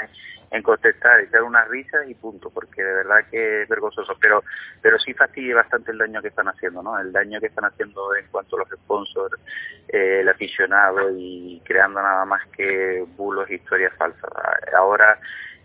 en 0.52 0.62
contestar, 0.62 1.18
echar 1.22 1.42
unas 1.42 1.66
risas 1.66 2.08
y 2.08 2.14
punto, 2.14 2.50
porque 2.50 2.84
de 2.84 2.94
verdad 2.94 3.24
que 3.28 3.62
es 3.62 3.68
vergonzoso, 3.68 4.16
pero 4.20 4.44
pero 4.80 4.96
sí 5.00 5.12
fastidia 5.12 5.56
bastante 5.56 5.90
el 5.90 5.98
daño 5.98 6.22
que 6.22 6.28
están 6.28 6.46
haciendo, 6.46 6.84
¿no? 6.84 7.00
El 7.00 7.10
daño 7.10 7.40
que 7.40 7.46
están 7.46 7.64
haciendo 7.64 8.14
en 8.14 8.28
cuanto 8.28 8.54
a 8.54 8.60
los 8.60 8.68
sponsors, 8.68 9.40
eh, 9.88 10.20
el 10.20 10.28
aficionado 10.28 11.10
y 11.16 11.60
creando 11.64 12.00
nada 12.00 12.24
más 12.26 12.46
que 12.56 13.04
bulos 13.16 13.50
e 13.50 13.54
historias 13.56 13.92
falsas. 13.96 14.30
Ahora 14.76 15.18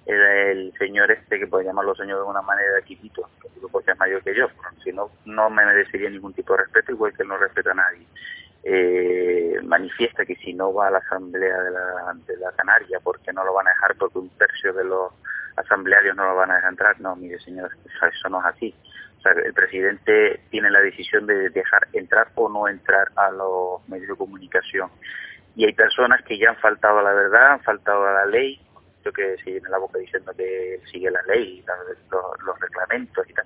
el, 0.05 0.73
señor 0.77 1.11
este, 1.11 1.39
que 1.39 1.47
puede 1.47 1.65
llamarlo 1.65 1.95
señor 1.95 2.19
de 2.19 2.29
una 2.29 2.41
manera 2.41 2.83
chiquito, 2.85 3.29
porque 3.71 3.91
es 3.91 3.99
mayor 3.99 4.23
que 4.23 4.35
yo, 4.35 4.47
si 4.83 4.91
no, 4.91 5.09
no 5.25 5.49
me 5.49 5.65
merecería 5.65 6.09
ningún 6.09 6.33
tipo 6.33 6.53
de 6.53 6.63
respeto, 6.63 6.91
igual 6.91 7.13
que 7.13 7.23
él 7.23 7.29
no 7.29 7.37
respeta 7.37 7.71
a 7.71 7.75
nadie 7.75 8.05
eh, 8.67 9.59
manifiesta 9.63 10.25
que 10.25 10.35
si 10.37 10.51
no 10.53 10.73
va 10.73 10.87
a 10.87 10.91
la 10.91 10.97
asamblea 10.97 11.61
de 11.61 11.69
la, 11.69 12.13
de 12.25 12.35
la 12.37 12.51
Canaria, 12.53 12.99
porque 13.01 13.31
no 13.31 13.45
lo 13.45 13.53
van 13.53 13.67
a 13.67 13.69
dejar, 13.69 13.95
porque 13.95 14.17
un 14.17 14.29
tercio 14.29 14.73
de 14.73 14.83
los 14.83 15.13
asamblearios 15.55 16.15
no 16.15 16.25
lo 16.25 16.35
van 16.35 16.49
a 16.49 16.55
dejar 16.55 16.71
entrar. 16.71 16.99
No, 16.99 17.15
mire 17.15 17.39
señor, 17.39 17.69
eso 17.85 18.29
no 18.29 18.39
es 18.39 18.45
así. 18.47 18.73
O 19.19 19.21
sea, 19.21 19.33
el 19.33 19.53
presidente 19.53 20.41
tiene 20.49 20.71
la 20.71 20.81
decisión 20.81 21.27
de 21.27 21.49
dejar 21.51 21.87
entrar 21.93 22.29
o 22.33 22.49
no 22.49 22.67
entrar 22.67 23.09
a 23.15 23.29
los 23.29 23.87
medios 23.87 24.09
de 24.09 24.15
comunicación. 24.15 24.89
Y 25.55 25.65
hay 25.65 25.73
personas 25.73 26.23
que 26.23 26.37
ya 26.39 26.49
han 26.49 26.57
faltado 26.57 26.99
a 26.99 27.03
la 27.03 27.13
verdad, 27.13 27.51
han 27.51 27.61
faltado 27.61 28.03
a 28.07 28.13
la 28.13 28.25
ley, 28.25 28.59
que 29.11 29.37
sigue 29.37 29.57
en 29.57 29.71
la 29.71 29.77
boca 29.77 29.99
diciendo 29.99 30.31
que 30.35 30.79
sigue 30.91 31.11
la 31.11 31.21
ley, 31.23 31.63
los, 32.11 32.59
reglamentos 32.59 33.29
y 33.29 33.33
tal 33.33 33.45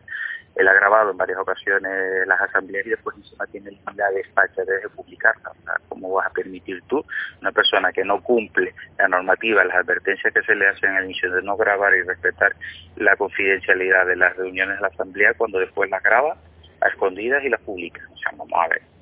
él 0.55 0.67
ha 0.67 0.73
grabado 0.73 1.11
en 1.11 1.17
varias 1.17 1.39
ocasiones 1.39 2.27
las 2.27 2.41
asambleas 2.41 2.85
y 2.85 2.89
después 2.89 3.15
encima 3.15 3.45
tiene 3.47 3.79
la 3.95 4.09
despacha 4.11 4.63
de 4.65 4.89
publicarla. 4.89 5.51
¿Cómo 5.87 6.13
vas 6.15 6.27
a 6.27 6.31
permitir 6.31 6.81
tú, 6.87 7.05
una 7.39 7.51
persona 7.51 7.93
que 7.93 8.03
no 8.03 8.21
cumple 8.21 8.73
la 8.97 9.07
normativa, 9.07 9.63
las 9.63 9.77
advertencias 9.77 10.33
que 10.33 10.41
se 10.41 10.55
le 10.55 10.67
hacen 10.67 10.89
al 10.97 11.05
inicio 11.05 11.31
de 11.31 11.43
no 11.43 11.55
grabar 11.55 11.95
y 11.95 12.01
respetar 12.01 12.55
la 12.97 13.15
confidencialidad 13.15 14.05
de 14.05 14.17
las 14.17 14.35
reuniones 14.35 14.75
de 14.75 14.81
la 14.81 14.87
asamblea 14.87 15.33
cuando 15.35 15.59
después 15.59 15.89
las 15.89 16.03
graba 16.03 16.35
a 16.81 16.87
escondidas 16.87 17.43
y 17.43 17.49
las 17.49 17.61
publica? 17.61 18.01
O 18.13 18.17
sea, 18.17 18.31
vamos 18.35 18.59
a 18.61 18.67
ver 18.67 18.98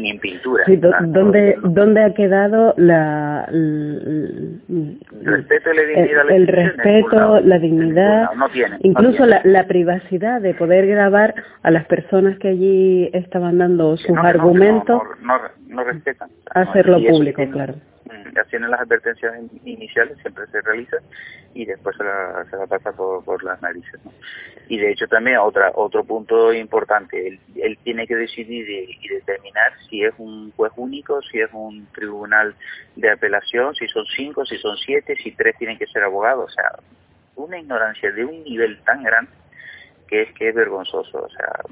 ni 0.00 0.10
en 0.10 0.18
pintura. 0.18 0.64
¿dónde, 0.66 1.56
¿Dónde 1.62 2.02
ha 2.02 2.14
quedado 2.14 2.74
la, 2.76 3.46
el, 3.48 4.98
respeto 5.22 5.72
la 5.72 5.82
dignidad? 5.82 6.30
El, 6.30 6.46
respeto, 6.46 7.40
la 7.40 7.58
dignidad, 7.58 8.30
incluso 8.80 9.26
La, 9.26 9.40
la, 9.44 9.66
privacidad 9.66 10.40
de 10.40 10.54
poder 10.54 10.86
grabar 10.86 11.34
a 11.62 11.70
las 11.70 11.84
personas 11.86 12.38
que 12.38 12.48
allí 12.48 13.10
estaban 13.12 13.58
dando 13.58 13.96
sus 13.96 14.16
argumentos. 14.18 15.02
No, 15.20 15.38
no, 15.68 15.84
respetan. 15.84 16.28
Hacerlo 16.54 16.98
público, 17.04 17.42
claro 17.50 17.74
así 18.40 18.56
en 18.56 18.70
las 18.70 18.80
advertencias 18.80 19.34
iniciales 19.64 20.18
siempre 20.18 20.46
se 20.46 20.60
realiza 20.62 20.96
y 21.54 21.64
después 21.66 21.96
se 21.96 22.04
la, 22.04 22.46
se 22.50 22.56
pasa 22.66 22.92
por, 22.92 23.44
las 23.44 23.60
narices. 23.60 24.00
Y 24.68 24.78
de 24.78 24.92
hecho 24.92 25.06
también 25.06 25.38
otra, 25.38 25.72
otro 25.74 26.04
punto 26.04 26.52
importante, 26.52 27.38
él, 27.56 27.78
tiene 27.84 28.06
que 28.06 28.16
decidir 28.16 28.68
y, 28.68 29.08
determinar 29.08 29.72
si 29.88 30.04
es 30.04 30.14
un 30.18 30.50
juez 30.52 30.72
único, 30.76 31.20
si 31.22 31.40
es 31.40 31.50
un 31.52 31.86
tribunal 31.92 32.54
de 32.96 33.10
apelación, 33.10 33.74
si 33.74 33.86
son 33.88 34.04
cinco, 34.16 34.46
si 34.46 34.56
son 34.58 34.76
siete, 34.76 35.16
si 35.16 35.32
tres 35.32 35.56
tienen 35.58 35.78
que 35.78 35.86
ser 35.86 36.02
abogados. 36.02 36.50
O 36.50 36.54
sea, 36.54 36.78
una 37.36 37.58
ignorancia 37.58 38.10
de 38.12 38.24
un 38.24 38.42
nivel 38.44 38.80
tan 38.84 39.02
grande 39.02 39.32
que 40.08 40.22
es 40.22 40.32
que 40.34 40.48
es 40.48 40.54
vergonzoso. 40.54 41.22
O 41.22 41.30
sea, 41.30 41.62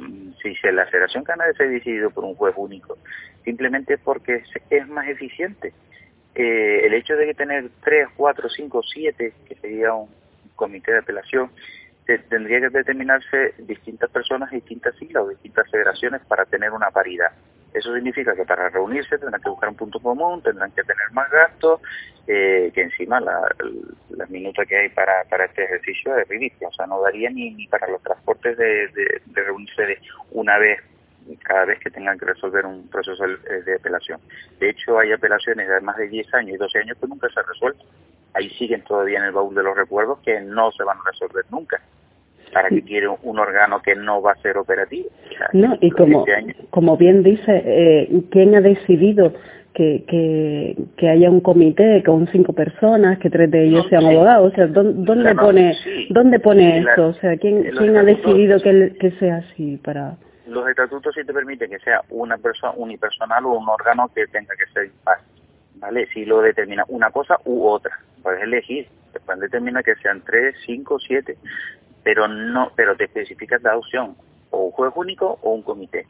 si 0.43 0.55
la 0.73 0.87
Federación 0.87 1.25
Canaria 1.25 1.53
se 1.55 1.65
ha 1.65 1.67
decidido 1.67 2.11
por 2.11 2.25
un 2.25 2.35
juez 2.35 2.55
único, 2.57 2.97
simplemente 3.45 3.99
porque 3.99 4.43
es 4.71 4.89
más 4.89 5.07
eficiente 5.09 5.75
eh, 6.35 6.81
el 6.85 6.95
hecho 6.95 7.17
de 7.17 7.27
que 7.27 7.35
tener 7.35 7.71
tres, 7.83 8.09
cuatro, 8.17 8.49
cinco, 8.49 8.83
siete, 8.83 9.35
que 9.47 9.55
sería 9.57 9.93
un 9.95 10.09
comité 10.55 10.93
de 10.93 10.99
apelación, 10.99 11.51
tendría 12.29 12.61
que 12.61 12.71
determinarse 12.71 13.55
distintas 13.59 14.11
personas, 14.11 14.51
distintas 14.51 14.97
siglas 14.97 15.25
o 15.25 15.29
distintas 15.29 15.71
federaciones 15.71 16.21
para 16.27 16.45
tener 16.45 16.73
una 16.73 16.91
paridad. 16.91 17.31
Eso 17.73 17.95
significa 17.95 18.35
que 18.35 18.45
para 18.45 18.69
reunirse 18.69 19.17
tendrán 19.17 19.41
que 19.41 19.49
buscar 19.49 19.69
un 19.69 19.77
punto 19.77 20.01
común, 20.01 20.43
tendrán 20.43 20.73
que 20.73 20.83
tener 20.83 21.11
más 21.13 21.31
gastos, 21.31 21.81
eh, 22.27 22.73
que 22.75 22.83
encima 22.83 23.21
la, 23.21 23.43
las 24.11 24.29
minutas 24.29 24.67
que 24.67 24.77
hay 24.77 24.89
para, 24.89 25.25
para 25.31 25.45
este 25.45 25.65
ejercicio 25.65 26.17
es 26.19 26.27
ridícula, 26.27 26.69
o 26.69 26.73
sea, 26.73 26.87
no 26.87 27.01
daría 27.01 27.31
ni, 27.31 27.67
para 27.69 27.87
los 27.87 28.03
transportes 28.03 28.57
de, 28.57 28.89
de, 28.89 29.23
de 29.25 29.43
reunirse 29.45 29.83
de 29.87 29.99
una 30.33 30.59
vez 30.59 30.81
cada 31.43 31.65
vez 31.67 31.79
que 31.81 31.91
tengan 31.91 32.19
que 32.19 32.27
resolver 32.27 32.67
un 32.67 32.89
proceso 32.89 33.25
de 33.27 33.75
apelación. 33.75 34.21
De 34.59 34.71
hecho, 34.71 34.99
hay 34.99 35.13
apelaciones 35.13 35.69
de 35.69 35.81
más 35.81 35.97
de 35.97 36.09
10 36.09 36.35
años 36.35 36.55
y 36.55 36.59
12 36.59 36.79
años 36.79 36.99
que 37.01 37.07
nunca 37.07 37.29
se 37.29 37.41
han 37.41 37.47
resuelto. 37.47 37.85
Ahí 38.35 38.49
siguen 38.51 38.83
todavía 38.85 39.19
en 39.19 39.25
el 39.25 39.33
baúl 39.33 39.55
de 39.55 39.63
los 39.63 39.77
recuerdos 39.77 40.19
que 40.21 40.41
no 40.41 40.71
se 40.73 40.85
van 40.85 40.99
a 40.99 41.11
resolver 41.11 41.45
nunca. 41.51 41.81
¿Para 42.53 42.69
qué 42.69 42.83
quiere 42.83 43.07
un 43.09 43.39
órgano 43.39 43.81
que 43.81 43.95
no 43.95 44.21
va 44.21 44.33
a 44.33 44.43
ser 44.43 44.59
operativo? 44.59 45.09
no, 45.53 45.77
y 45.81 45.91
como, 45.91 46.25
como 46.71 46.97
bien 46.97 47.23
dice, 47.23 47.63
eh, 47.65 48.23
¿quién 48.31 48.57
ha 48.57 48.61
decidido 48.61 49.33
que, 49.73 50.05
que, 50.09 50.77
que 50.97 51.09
haya 51.09 51.31
un 51.31 51.41
comité 51.41 52.03
con 52.03 52.27
cinco 52.29 52.53
personas, 52.53 53.19
que 53.19 53.31
tres 53.31 53.51
de 53.53 53.67
ellos 53.67 53.87
sean 53.89 54.05
abogados? 54.05 54.53
O 54.53 54.57
sea, 54.57 54.67
¿dónde, 54.67 55.35
pone, 55.37 55.77
¿dónde 56.11 56.41
pone 56.41 56.79
esto? 56.79 57.09
O 57.09 57.15
sea, 57.15 57.37
¿quién, 57.37 57.71
¿quién 57.79 57.97
ha 57.97 58.03
decidido 58.03 58.61
que, 58.61 58.97
que 58.99 59.13
sea 59.13 59.37
así 59.37 59.77
para...? 59.77 60.17
Los 60.51 60.69
estatutos 60.69 61.15
sí 61.15 61.25
te 61.25 61.33
permiten 61.33 61.71
que 61.71 61.79
sea 61.79 62.03
una 62.11 62.37
persona 62.37 62.73
unipersonal 62.77 63.47
o 63.47 63.53
un 63.53 63.69
órgano 63.69 64.11
que 64.13 64.27
tenga 64.27 64.57
que 64.57 64.67
ser 64.73 64.87
impar, 64.87 65.19
¿vale? 65.77 66.09
Si 66.13 66.25
lo 66.25 66.43
determina 66.43 66.85
una 66.89 67.13
cosa 67.13 67.37
u 67.45 67.69
otra, 67.69 68.01
puedes 68.21 68.43
elegir, 68.43 68.89
te 69.13 69.21
pueden 69.21 69.43
determinar 69.43 69.85
que 69.85 69.95
sean 69.97 70.23
tres, 70.23 70.57
cinco, 70.67 70.99
siete, 70.99 71.39
pero 72.03 72.27
no, 72.27 72.73
pero 72.75 72.97
te 72.97 73.05
especificas 73.05 73.63
la 73.63 73.77
opción, 73.77 74.17
o 74.51 74.65
un 74.65 74.73
juez 74.73 74.93
único 74.97 75.39
o 75.41 75.53
un 75.53 75.63
comité. 75.63 76.09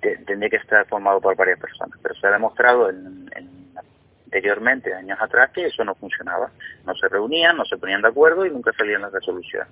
Tendría 0.00 0.48
que 0.48 0.56
estar 0.56 0.86
formado 0.86 1.20
por 1.20 1.36
varias 1.36 1.60
personas, 1.60 1.98
pero 2.02 2.14
se 2.14 2.26
ha 2.26 2.30
demostrado 2.30 2.88
en, 2.88 3.28
anteriormente, 4.32 4.94
años 4.94 5.18
atrás, 5.20 5.50
que 5.50 5.66
eso 5.66 5.84
no 5.84 5.94
funcionaba. 5.94 6.50
No 6.86 6.94
se 6.94 7.06
reunían, 7.06 7.54
no 7.58 7.66
se 7.66 7.76
ponían 7.76 8.00
de 8.00 8.08
acuerdo 8.08 8.46
y 8.46 8.50
nunca 8.50 8.72
salían 8.72 9.02
las 9.02 9.12
resoluciones. 9.12 9.68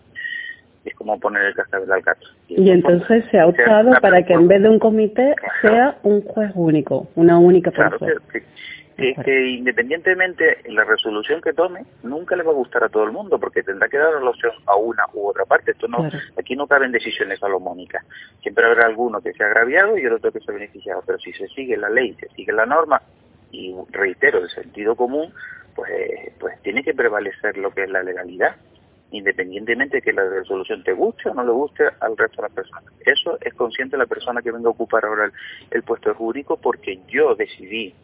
Es 0.84 0.94
como 0.94 1.18
poner 1.20 1.44
el 1.44 1.54
cascabel 1.54 1.92
al 1.92 2.00
gato. 2.00 2.26
Y, 2.48 2.70
entonces 2.70 3.24
se 3.30 3.38
ha 3.38 3.46
optado 3.46 3.92
para 4.00 4.22
que 4.22 4.32
en 4.32 4.48
vez 4.48 4.62
de 4.62 4.68
un 4.70 4.78
comité 4.78 5.34
sea 5.60 5.98
un 6.02 6.22
juez 6.22 6.50
único, 6.54 7.08
una 7.16 7.38
única 7.38 7.70
persona 7.70 8.12
es 9.00 9.18
que 9.24 9.48
independientemente 9.48 10.58
la 10.66 10.84
resolución 10.84 11.40
que 11.40 11.52
tome, 11.52 11.84
nunca 12.02 12.36
le 12.36 12.42
va 12.42 12.50
a 12.50 12.54
gustar 12.54 12.84
a 12.84 12.88
todo 12.88 13.04
el 13.04 13.12
mundo, 13.12 13.38
porque 13.38 13.62
tendrá 13.62 13.88
que 13.88 13.96
dar 13.96 14.22
la 14.22 14.30
opción 14.30 14.52
a 14.66 14.76
una 14.76 15.04
u 15.14 15.26
otra 15.26 15.44
parte. 15.46 15.72
Esto 15.72 15.88
no, 15.88 16.08
Aquí 16.38 16.54
no 16.54 16.66
caben 16.66 16.92
decisiones 16.92 17.38
salomónicas. 17.38 18.04
Siempre 18.42 18.66
habrá 18.66 18.86
alguno 18.86 19.20
que 19.20 19.32
sea 19.32 19.46
agraviado 19.46 19.96
y 19.96 20.02
el 20.02 20.12
otro 20.12 20.32
que 20.32 20.40
sea 20.40 20.54
beneficiado. 20.54 21.02
Pero 21.06 21.18
si 21.18 21.32
se 21.32 21.48
sigue 21.48 21.76
la 21.76 21.88
ley, 21.88 22.14
se 22.20 22.28
sigue 22.30 22.52
la 22.52 22.66
norma, 22.66 23.00
y 23.52 23.74
reitero, 23.90 24.38
el 24.38 24.50
sentido 24.50 24.94
común, 24.94 25.32
pues, 25.74 26.32
pues 26.38 26.60
tiene 26.62 26.82
que 26.82 26.94
prevalecer 26.94 27.56
lo 27.56 27.70
que 27.70 27.84
es 27.84 27.90
la 27.90 28.02
legalidad 28.02 28.54
independientemente 29.10 29.96
de 29.96 30.02
que 30.02 30.12
la 30.12 30.28
resolución 30.28 30.82
te 30.84 30.92
guste 30.92 31.28
o 31.28 31.34
no 31.34 31.44
le 31.44 31.52
guste 31.52 31.84
al 32.00 32.16
resto 32.16 32.36
de 32.36 32.48
las 32.48 32.52
personas. 32.52 32.84
Eso 33.04 33.38
es 33.40 33.54
consciente 33.54 33.96
la 33.96 34.06
persona 34.06 34.42
que 34.42 34.52
venga 34.52 34.68
a 34.68 34.72
ocupar 34.72 35.04
ahora 35.04 35.30
el, 35.70 35.82
puesto 35.82 36.10
de 36.10 36.14
jurídico 36.14 36.56
porque 36.56 37.00
yo 37.08 37.34
decidí 37.34 37.94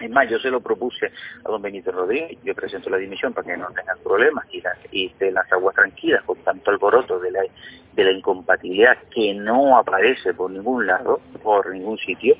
es 0.00 0.10
más, 0.10 0.28
yo 0.28 0.38
se 0.40 0.50
lo 0.50 0.60
propuse 0.60 1.12
a 1.44 1.48
don 1.48 1.62
Benito 1.62 1.92
Rodríguez, 1.92 2.36
yo 2.42 2.56
presento 2.56 2.90
la 2.90 2.96
dimisión 2.96 3.32
para 3.32 3.46
que 3.46 3.56
no 3.56 3.68
tengan 3.68 3.98
problemas 4.02 4.44
y, 4.50 4.60
la, 4.60 4.76
y 4.90 5.12
de 5.16 5.30
las 5.30 5.52
aguas 5.52 5.76
tranquilas 5.76 6.24
con 6.24 6.38
tanto 6.38 6.72
alboroto 6.72 7.20
de 7.20 7.30
la 7.30 8.10
incompatibilidad 8.10 8.98
que 9.14 9.32
no 9.32 9.76
aparece 9.76 10.34
por 10.34 10.50
ningún 10.50 10.88
lado, 10.88 11.20
por 11.40 11.70
ningún 11.70 11.98
sitio. 11.98 12.36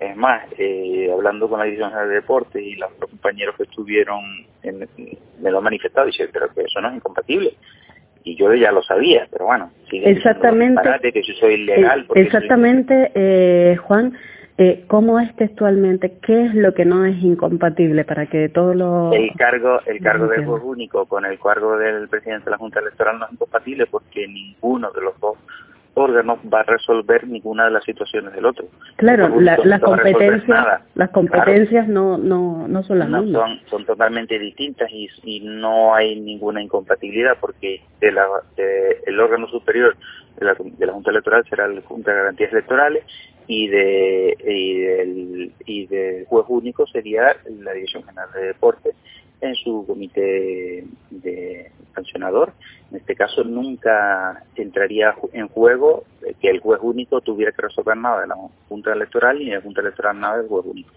Es 0.00 0.16
más, 0.16 0.44
eh, 0.56 1.10
hablando 1.12 1.48
con 1.48 1.58
la 1.58 1.66
Dirección 1.66 1.92
de 1.92 2.14
Deportes 2.14 2.62
y 2.62 2.74
los, 2.76 2.90
compañeros 2.94 3.54
que 3.56 3.64
estuvieron, 3.64 4.20
me 4.62 5.50
lo 5.50 5.58
han 5.58 5.64
manifestado 5.64 6.08
y 6.08 6.10
dicen, 6.10 6.30
pero 6.32 6.48
que 6.54 6.62
eso 6.62 6.80
no 6.80 6.88
es 6.88 6.96
incompatible 6.96 7.54
y 8.24 8.36
yo 8.36 8.52
ya 8.54 8.72
lo 8.72 8.82
sabía, 8.82 9.26
pero 9.30 9.46
bueno, 9.46 9.70
exactamente 9.90 11.12
que 11.12 11.22
yo 11.22 11.34
soy 11.34 11.54
ilegal. 11.54 12.06
Exactamente, 12.14 13.12
eh, 13.14 13.76
Juan, 13.76 14.14
eh, 14.62 14.84
¿Cómo 14.88 15.18
es 15.18 15.34
textualmente? 15.36 16.18
¿Qué 16.20 16.44
es 16.44 16.54
lo 16.54 16.74
que 16.74 16.84
no 16.84 17.06
es 17.06 17.16
incompatible 17.22 18.04
para 18.04 18.26
que 18.26 18.50
todos 18.50 18.76
los... 18.76 19.14
El 19.14 19.32
cargo, 19.32 19.80
el 19.86 20.02
cargo 20.02 20.26
de 20.26 20.44
juez 20.44 20.62
único 20.62 21.06
con 21.06 21.24
el 21.24 21.38
cargo 21.38 21.78
del 21.78 22.08
presidente 22.08 22.44
de 22.44 22.50
la 22.50 22.58
Junta 22.58 22.80
Electoral 22.80 23.18
no 23.18 23.24
es 23.24 23.32
incompatible 23.32 23.86
porque 23.86 24.28
ninguno 24.28 24.90
de 24.90 25.00
los 25.00 25.18
dos 25.18 25.38
órganos 25.94 26.38
va 26.52 26.60
a 26.60 26.64
resolver 26.64 27.26
ninguna 27.26 27.64
de 27.64 27.70
las 27.72 27.84
situaciones 27.84 28.32
del 28.32 28.46
otro. 28.46 28.66
Claro, 28.96 29.40
las 29.40 29.80
competencias, 29.80 30.80
las 30.94 31.10
competencias 31.10 31.88
no, 31.88 32.16
no, 32.18 32.68
no 32.68 32.82
son 32.84 32.98
las 33.00 33.08
mismas. 33.08 33.42
Son, 33.42 33.60
son 33.68 33.86
totalmente 33.86 34.38
distintas 34.38 34.90
y, 34.92 35.08
y, 35.24 35.40
no 35.40 35.94
hay 35.94 36.20
ninguna 36.20 36.62
incompatibilidad 36.62 37.36
porque 37.40 37.82
de 38.00 38.12
la, 38.12 38.26
de, 38.56 39.02
el 39.06 39.20
órgano 39.20 39.48
superior 39.48 39.96
de 40.38 40.46
la, 40.46 40.54
de 40.58 40.86
la 40.86 40.92
Junta 40.92 41.10
Electoral 41.10 41.44
será 41.48 41.68
la 41.68 41.80
Junta 41.82 42.12
de 42.12 42.18
Garantías 42.18 42.52
Electorales 42.52 43.04
y 43.46 43.68
de 43.68 44.36
y 44.46 44.78
del, 44.78 45.52
y 45.66 45.86
del 45.86 46.24
juez 46.26 46.46
único 46.48 46.86
sería 46.86 47.36
la 47.60 47.72
Dirección 47.72 48.04
General 48.04 48.28
de 48.32 48.46
Deportes 48.46 48.94
en 49.40 49.54
su 49.54 49.84
comité 49.86 50.84
de 51.10 51.70
sancionador. 51.94 52.52
En 52.90 52.98
este 52.98 53.14
caso 53.14 53.44
nunca 53.44 54.42
entraría 54.56 55.14
en 55.32 55.48
juego 55.48 56.04
que 56.40 56.50
el 56.50 56.60
juez 56.60 56.80
único 56.82 57.20
tuviera 57.20 57.52
que 57.52 57.62
resolver 57.62 57.96
nada 57.96 58.22
de 58.22 58.28
la 58.28 58.36
Junta 58.68 58.92
Electoral 58.92 59.40
y 59.40 59.50
de 59.50 59.56
la 59.56 59.62
Junta 59.62 59.80
Electoral 59.80 60.20
nada 60.20 60.38
del 60.38 60.48
juez 60.48 60.64
único. 60.66 60.90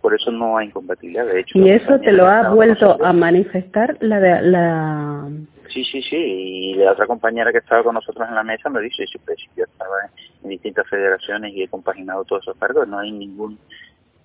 Por 0.00 0.14
eso 0.14 0.30
no 0.30 0.56
hay 0.56 0.68
incompatibilidad, 0.68 1.26
de 1.26 1.40
hecho. 1.40 1.58
¿Y 1.58 1.70
eso 1.70 1.98
te 2.00 2.12
lo 2.12 2.26
ha 2.26 2.48
vuelto 2.48 2.96
a 3.04 3.12
manifestar 3.12 3.98
la, 4.00 4.18
de, 4.18 4.42
la 4.42 5.28
Sí, 5.72 5.84
sí, 5.84 6.02
sí. 6.02 6.16
Y 6.16 6.74
la 6.74 6.92
otra 6.92 7.06
compañera 7.06 7.52
que 7.52 7.58
estaba 7.58 7.82
con 7.82 7.94
nosotros 7.94 8.28
en 8.28 8.34
la 8.34 8.42
mesa 8.42 8.68
me 8.68 8.80
dice, 8.80 9.06
sí, 9.06 9.18
pues 9.24 9.38
yo 9.56 9.64
estaba 9.64 9.94
en, 10.42 10.50
distintas 10.50 10.88
federaciones 10.88 11.54
y 11.54 11.62
he 11.62 11.68
compaginado 11.68 12.24
todos 12.24 12.42
esos 12.42 12.56
cargos, 12.56 12.88
no 12.88 12.98
hay 12.98 13.12
ningún, 13.12 13.58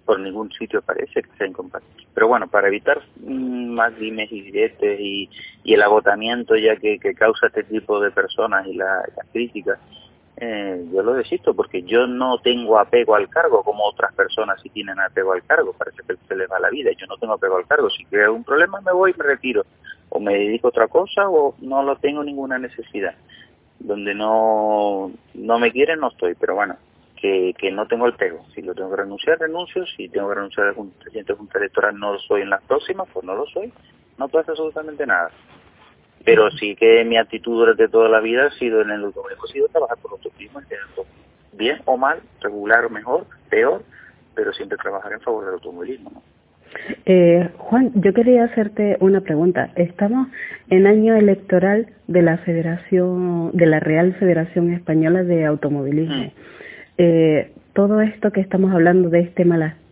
por 0.05 0.19
ningún 0.19 0.51
sitio 0.51 0.81
parece 0.81 1.23
que 1.23 1.29
sea 1.37 1.47
incompatible. 1.47 2.07
Pero 2.13 2.27
bueno, 2.27 2.47
para 2.47 2.67
evitar 2.67 3.01
mm, 3.17 3.69
más 3.73 3.97
dimes 3.97 4.31
y 4.31 4.41
diretes 4.41 4.99
y, 4.99 5.29
el 5.65 5.81
agotamiento 5.81 6.55
ya 6.55 6.75
que, 6.77 6.99
causa 7.15 7.47
este 7.47 7.63
tipo 7.63 7.99
de 7.99 8.11
personas 8.11 8.67
y 8.67 8.75
las 8.75 9.09
críticas, 9.33 9.79
eh, 10.37 10.85
yo 10.93 11.01
lo 11.01 11.13
desisto 11.13 11.53
porque 11.53 11.81
yo 11.83 12.07
no 12.07 12.39
tengo 12.39 12.77
apego 12.77 13.15
al 13.15 13.29
cargo 13.29 13.63
como 13.63 13.85
otras 13.85 14.13
personas 14.13 14.61
sí 14.61 14.69
tienen 14.69 14.99
apego 14.99 15.31
al 15.33 15.43
cargo, 15.43 15.73
parece 15.73 16.03
que 16.05 16.15
se 16.27 16.35
les 16.35 16.51
va 16.51 16.59
la 16.59 16.69
vida, 16.69 16.91
yo 16.97 17.07
no 17.07 17.17
tengo 17.17 17.33
apego 17.33 17.57
al 17.57 17.65
cargo, 17.65 17.89
si 17.89 18.03
creo 18.05 18.33
un 18.33 18.43
problema 18.43 18.81
me 18.81 18.91
voy 18.91 19.11
y 19.11 19.17
me 19.17 19.23
retiro, 19.23 19.65
o 20.09 20.19
me 20.19 20.33
dedico 20.33 20.67
a 20.67 20.69
otra 20.69 20.87
cosa 20.87 21.29
o 21.29 21.55
no 21.59 21.83
lo 21.83 21.95
tengo 21.97 22.23
ninguna 22.23 22.59
necesidad. 22.59 23.15
Donde 23.79 24.15
no, 24.15 25.11
no 25.33 25.59
me 25.59 25.71
quieren 25.71 25.99
no 25.99 26.07
estoy, 26.07 26.35
pero 26.35 26.55
bueno, 26.55 26.77
que, 27.25 27.55
que 27.57 27.71
no 27.71 27.87
tengo 27.87 28.05
el 28.05 28.13
pego. 28.13 28.45
Si 28.53 28.61
lo 28.61 28.75
tengo 28.75 28.91
que 28.91 28.97
renunciar, 28.97 29.39
renuncio. 29.39 29.85
Si 29.87 30.09
tengo 30.09 30.29
que 30.29 30.35
renunciar 30.35 30.67
al 30.67 30.75
presidente 30.99 31.33
de 31.33 31.37
Junta 31.37 31.57
Electoral, 31.57 31.97
no 31.97 32.13
lo 32.13 32.19
soy 32.19 32.41
en 32.41 32.49
las 32.49 32.61
próximas, 32.63 33.07
pues 33.11 33.25
no 33.25 33.35
lo 33.35 33.45
soy. 33.47 33.73
No 34.17 34.27
pasa 34.27 34.51
absolutamente 34.51 35.05
nada. 35.05 35.31
Pero 36.23 36.49
sí 36.51 36.75
que 36.75 37.03
mi 37.03 37.17
actitud 37.17 37.57
durante 37.57 37.87
toda 37.87 38.09
la 38.09 38.19
vida 38.19 38.45
ha 38.45 38.51
sido 38.51 38.81
en 38.81 38.91
el 38.91 39.03
automovilismo, 39.03 39.45
ha 39.45 39.51
sido 39.51 39.67
trabajar 39.69 39.97
por 39.97 40.13
otro 40.13 40.31
mismo, 40.37 40.59
bien 41.53 41.81
o 41.85 41.97
mal, 41.97 42.19
regular 42.41 42.85
o 42.85 42.89
mejor, 42.89 43.25
peor, 43.49 43.83
pero 44.33 44.51
siempre 44.53 44.77
trabajar 44.77 45.13
en 45.13 45.21
favor 45.21 45.45
del 45.45 45.53
automovilismo. 45.55 46.11
¿no? 46.13 46.21
Eh, 47.05 47.49
Juan, 47.57 47.91
yo 47.95 48.13
quería 48.13 48.45
hacerte 48.45 48.97
una 48.99 49.21
pregunta. 49.21 49.71
Estamos 49.75 50.27
en 50.69 50.87
año 50.87 51.15
electoral 51.15 51.87
de 52.07 52.21
la 52.21 52.37
Federación, 52.39 53.51
de 53.53 53.65
la 53.65 53.79
Real 53.79 54.15
Federación 54.15 54.73
Española 54.73 55.23
de 55.23 55.45
Automovilismo. 55.45 56.15
Mm. 56.15 56.31
Eh, 56.97 57.51
todo 57.73 58.01
esto 58.01 58.31
que 58.31 58.41
estamos 58.41 58.71
hablando 58.73 59.09
de 59.09 59.19
este 59.21 59.45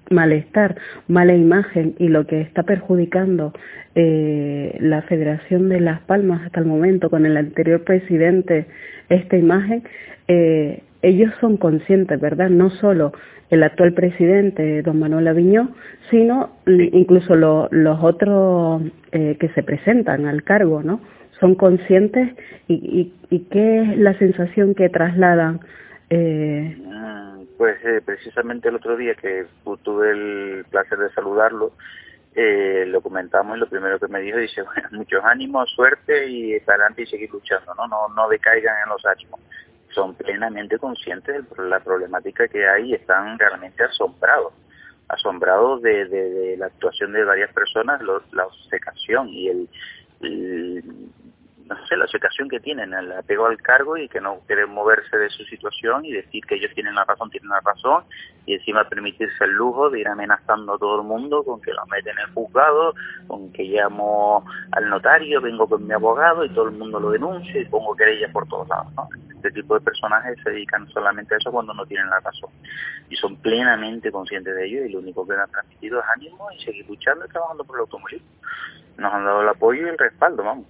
malestar, 0.10 0.76
mala 1.08 1.34
imagen 1.34 1.96
y 2.00 2.08
lo 2.08 2.26
que 2.26 2.42
está 2.42 2.64
perjudicando 2.64 3.54
eh, 3.96 4.78
la 4.80 5.02
Federación 5.04 5.70
de 5.70 5.80
Las 5.80 6.02
Palmas 6.02 6.44
hasta 6.44 6.60
el 6.60 6.66
momento 6.66 7.10
con 7.10 7.26
el 7.26 7.38
anterior 7.38 7.84
presidente, 7.84 8.68
esta 9.10 9.38
imagen, 9.38 9.84
eh, 10.28 10.82
ellos 11.02 11.34
son 11.42 11.58
conscientes, 11.58 12.20
¿verdad? 12.20 12.50
No 12.50 12.70
solo 12.70 13.12
el 13.50 13.62
actual 13.62 13.94
presidente, 13.94 14.82
don 14.82 15.00
Manuel 15.00 15.28
Aviñó, 15.28 15.70
sino 16.10 16.52
incluso 16.66 17.36
los 17.36 18.04
otros 18.04 18.82
eh, 19.12 19.38
que 19.40 19.50
se 19.50 19.62
presentan 19.62 20.26
al 20.26 20.44
cargo, 20.44 20.82
¿no? 20.82 21.02
Son 21.40 21.56
conscientes 21.56 22.30
y, 22.68 23.12
y, 23.30 23.40
qué 23.52 23.82
es 23.82 23.98
la 23.98 24.18
sensación 24.18 24.76
que 24.76 24.90
trasladan. 24.90 25.60
Eh... 26.14 26.78
Ah, 26.92 27.38
pues 27.58 27.78
eh, 27.86 28.02
precisamente 28.06 28.70
el 28.70 28.76
otro 28.76 28.98
día 28.98 29.16
que 29.16 29.46
tuve 29.84 30.12
el 30.12 30.66
placer 30.70 30.98
de 30.98 31.12
saludarlo, 31.12 31.74
eh, 32.36 32.86
lo 32.88 33.02
comentamos 33.02 33.58
y 33.58 33.60
lo 33.60 33.70
primero 33.70 34.00
que 34.00 34.08
me 34.08 34.22
dijo 34.22 34.38
dice, 34.38 34.64
bueno, 34.64 34.90
muchos 34.92 35.24
ánimos, 35.24 35.70
suerte 35.72 36.28
y 36.28 36.56
adelante 36.56 37.04
y 37.04 37.08
seguir 37.08 37.32
luchando, 37.32 37.74
¿no? 37.76 37.88
No, 37.88 38.08
no 38.16 38.30
decaigan 38.30 38.76
en 38.84 38.90
los 38.90 39.06
ánimos 39.06 39.40
son 39.94 40.16
plenamente 40.16 40.78
conscientes 40.78 41.48
de 41.50 41.64
la 41.64 41.80
problemática 41.80 42.48
que 42.48 42.68
hay 42.68 42.92
y 42.92 42.94
están 42.96 43.38
realmente 43.38 43.84
asombrados, 43.84 44.54
asombrados 45.08 45.82
de, 45.82 46.56
la 46.58 46.68
actuación 46.68 47.14
de 47.14 47.24
varias 47.24 47.54
personas, 47.54 48.02
la 48.32 48.46
obsecación 48.46 49.30
y 49.30 49.50
el, 49.50 49.70
no 51.68 51.88
sé, 51.88 51.96
la 51.96 52.08
situación 52.08 52.50
que 52.50 52.60
tienen, 52.60 52.94
el 52.94 53.12
apego 53.14 53.46
al 53.46 53.58
cargo 53.62 53.96
y 53.98 54.10
que 54.10 54.20
no 54.20 54.40
quieren 54.48 54.70
moverse 54.72 55.18
de 55.18 55.30
su 55.30 55.44
situación 55.46 56.04
y 56.06 56.12
decir 56.12 56.46
que 56.46 56.56
ellos 56.56 56.72
tienen 56.74 56.96
la 56.96 57.06
razón, 57.06 57.30
tienen 57.30 57.50
la 57.50 57.62
razón 57.62 58.04
y 58.46 58.56
encima 58.56 58.88
permitirse 58.90 59.46
el 59.46 59.52
lujo 59.52 59.90
de 59.90 60.02
ir 60.02 60.08
amenazando 60.08 60.74
a 60.74 60.78
todo 60.78 61.02
el 61.02 61.08
mundo 61.08 61.44
con 61.44 61.62
que 61.62 61.72
lo 61.72 61.86
meten 61.86 62.18
en 62.18 62.26
el 62.28 62.34
juzgado, 62.34 62.94
con 63.28 63.52
que 63.54 63.64
llamo 63.64 64.46
al 64.72 64.90
notario, 64.90 65.42
vengo 65.42 65.68
con 65.68 65.88
mi 65.88 65.94
abogado 65.94 66.44
y 66.44 66.50
todo 66.50 66.66
el 66.66 66.72
mundo 66.72 67.00
lo 67.00 67.12
denuncia 67.12 67.62
y 67.62 67.66
pongo 67.66 67.96
querellas 67.96 68.32
por 68.32 68.48
todos 68.48 68.68
lados. 68.68 68.92
Este 69.36 69.52
tipo 69.52 69.76
de 69.76 69.82
personajes 69.82 70.38
se 70.44 70.50
dedican 70.50 70.88
solamente 70.90 71.36
a 71.36 71.38
eso 71.38 71.52
cuando 71.52 71.74
no 71.74 71.86
tienen 71.86 72.10
la 72.10 72.20
razón 72.20 72.50
y 73.10 73.16
son 73.16 73.38
plenamente 73.38 74.12
conscientes 74.12 74.54
de 74.56 74.66
ello 74.66 74.86
y 74.86 74.92
lo 74.92 75.00
único 75.00 75.26
que 75.26 75.34
han 75.34 75.50
transmitido 75.50 76.00
es 76.00 76.06
ánimo 76.16 76.48
y 76.52 76.64
seguir 76.64 76.88
luchando 76.88 77.26
y 77.26 77.30
trabajando 77.30 77.64
por 77.64 77.78
el 77.78 77.82
automovilismo. 77.82 78.28
Nos 78.98 79.14
han 79.14 79.26
dado 79.26 79.42
el 79.42 79.50
apoyo 79.50 79.86
y 79.86 79.90
el 79.90 79.98
respaldo, 79.98 80.44
vamos 80.44 80.66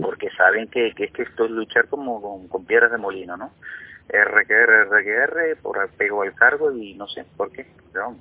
porque 0.00 0.30
saben 0.36 0.68
que, 0.68 0.92
que 0.94 1.04
es 1.04 1.12
que 1.12 1.22
esto 1.22 1.44
es 1.44 1.50
luchar 1.50 1.88
como 1.88 2.48
con, 2.48 2.66
piedras 2.66 2.90
de 2.90 2.98
molino, 2.98 3.36
¿no? 3.36 3.52
RQR, 4.08 4.88
RQR, 4.90 5.56
por 5.62 5.78
apego 5.78 6.22
al 6.22 6.34
cargo 6.34 6.72
y 6.72 6.94
no 6.94 7.06
sé 7.08 7.24
por 7.36 7.50
qué, 7.52 7.66
pero 7.92 8.14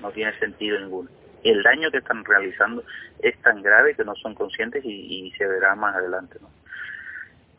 no 0.00 0.10
tiene 0.12 0.38
sentido 0.38 0.78
ninguno. 0.78 1.10
El 1.42 1.62
daño 1.62 1.90
que 1.90 1.98
están 1.98 2.24
realizando 2.24 2.84
es 3.20 3.36
tan 3.42 3.62
grave 3.62 3.94
que 3.94 4.04
no 4.04 4.14
son 4.14 4.34
conscientes 4.34 4.84
y, 4.84 5.26
y 5.26 5.32
se 5.32 5.46
verá 5.46 5.74
más 5.74 5.96
adelante, 5.96 6.38
¿no? 6.40 6.48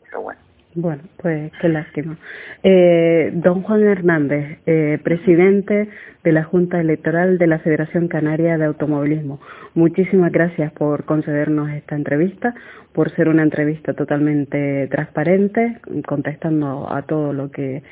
Pero 0.04 0.22
bueno. 0.22 0.40
Bueno, 0.74 1.02
pues 1.18 1.52
qué 1.60 1.68
lástima. 1.68 2.16
Eh, 2.62 3.30
don 3.34 3.62
Juan 3.62 3.82
Hernández, 3.82 4.58
eh, 4.64 4.98
presidente 5.02 5.88
de 6.24 6.32
la 6.32 6.44
Junta 6.44 6.80
Electoral 6.80 7.36
de 7.36 7.46
la 7.46 7.58
Federación 7.58 8.08
Canaria 8.08 8.56
de 8.56 8.64
Automovilismo, 8.64 9.38
muchísimas 9.74 10.32
gracias 10.32 10.72
por 10.72 11.04
concedernos 11.04 11.70
esta 11.72 11.94
entrevista, 11.94 12.54
por 12.94 13.10
ser 13.10 13.28
una 13.28 13.42
entrevista 13.42 13.92
totalmente 13.92 14.88
transparente, 14.88 15.76
contestando 16.06 16.90
a 16.90 17.02
todo 17.02 17.34
lo 17.34 17.50
que 17.50 17.82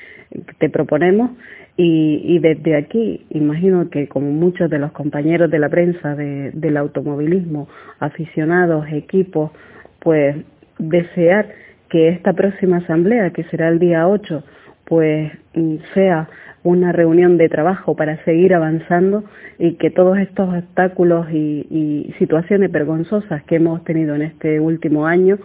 te 0.58 0.70
proponemos. 0.70 1.32
Y, 1.76 2.22
y 2.24 2.38
desde 2.38 2.76
aquí, 2.76 3.26
imagino 3.28 3.90
que 3.90 4.08
como 4.08 4.30
muchos 4.30 4.70
de 4.70 4.78
los 4.78 4.92
compañeros 4.92 5.50
de 5.50 5.58
la 5.58 5.68
prensa 5.68 6.14
de, 6.14 6.50
del 6.52 6.78
automovilismo, 6.78 7.68
aficionados, 7.98 8.86
equipos, 8.90 9.50
pues 9.98 10.36
desear 10.78 11.46
que 11.90 12.08
esta 12.08 12.32
próxima 12.32 12.78
asamblea, 12.78 13.30
que 13.30 13.44
será 13.44 13.68
el 13.68 13.78
día 13.78 14.08
8, 14.08 14.42
pues 14.86 15.32
mm, 15.54 15.76
sea 15.92 16.28
una 16.62 16.92
reunión 16.92 17.36
de 17.38 17.48
trabajo 17.48 17.94
para 17.94 18.22
seguir 18.24 18.54
avanzando 18.54 19.24
y 19.58 19.74
que 19.74 19.90
todos 19.90 20.18
estos 20.18 20.48
obstáculos 20.52 21.26
y, 21.30 22.14
situaciones 22.18 22.70
vergonzosas 22.70 23.42
que 23.44 23.56
hemos 23.56 23.82
tenido 23.84 24.14
en 24.14 24.22
este 24.22 24.60
último 24.60 25.06
año 25.06 25.38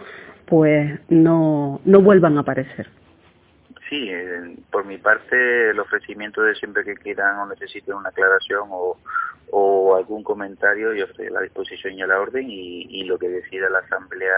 pues 0.46 1.00
no, 1.08 1.80
no 1.84 2.00
vuelvan 2.02 2.36
a 2.36 2.40
aparecer. 2.40 2.86
Sí, 3.88 4.10
por 4.70 4.84
mi 4.84 4.98
parte 4.98 5.70
el 5.70 5.78
ofrecimiento 5.78 6.42
de 6.42 6.54
siempre 6.54 6.84
que 6.84 6.96
quieran 6.96 7.38
o 7.38 7.46
necesiten 7.46 7.94
una 7.94 8.10
aclaración 8.10 8.68
o, 8.70 8.98
o 9.50 9.96
algún 9.96 10.22
comentario, 10.22 10.92
yo 10.92 11.06
estoy 11.06 11.28
a 11.28 11.30
la 11.30 11.40
disposición 11.40 11.94
y 11.94 12.02
a 12.02 12.06
la 12.06 12.20
orden 12.20 12.46
y 12.48 13.04
lo 13.04 13.18
que 13.18 13.28
decida 13.28 13.70
la 13.70 13.78
Asamblea 13.78 14.34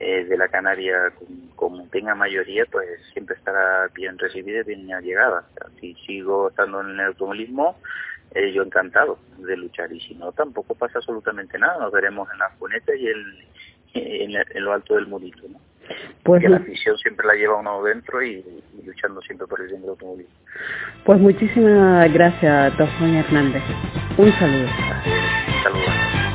eh, 0.00 0.24
de 0.24 0.36
la 0.36 0.48
Canaria, 0.48 1.12
como 1.56 1.86
tenga 1.88 2.14
mayoría, 2.14 2.64
pues 2.70 2.86
siempre 3.12 3.36
estará 3.36 3.88
bien 3.94 4.16
recibida 4.18 4.60
y 4.60 4.64
bien 4.64 4.86
llegada. 5.02 5.44
si 5.80 5.94
sigo 6.06 6.50
estando 6.50 6.80
en 6.82 6.90
el 6.90 7.00
automovilismo, 7.00 7.76
eh, 8.34 8.52
yo 8.52 8.62
encantado 8.62 9.18
de 9.38 9.56
luchar. 9.56 9.92
Y 9.92 10.00
si 10.00 10.14
no, 10.14 10.32
tampoco 10.32 10.74
pasa 10.74 10.98
absolutamente 10.98 11.58
nada. 11.58 11.78
Nos 11.78 11.92
veremos 11.92 12.28
en 12.32 12.38
las 12.38 12.52
cunetas 12.58 12.94
y 12.96 13.08
en, 13.08 14.34
en, 14.54 14.64
lo 14.64 14.72
alto 14.72 14.94
del 14.94 15.06
murito. 15.06 15.48
¿no? 15.48 15.58
Pues 16.22 16.42
la 16.44 16.58
afición 16.58 16.96
siempre 16.98 17.26
la 17.26 17.34
lleva 17.34 17.56
uno 17.56 17.82
dentro 17.82 18.22
y, 18.22 18.44
luchando 18.84 19.20
siempre 19.22 19.46
por 19.46 19.60
el 19.60 19.68
bien 19.68 19.80
del 19.80 19.90
automovilismo. 19.90 20.34
Pues 21.04 21.18
muchísimas 21.18 22.12
gracias, 22.12 22.74
Juan 22.74 23.14
Hernández. 23.14 23.62
Un 24.16 24.32
saludo. 24.32 24.68
Un 24.68 25.62
saludo. 25.62 26.27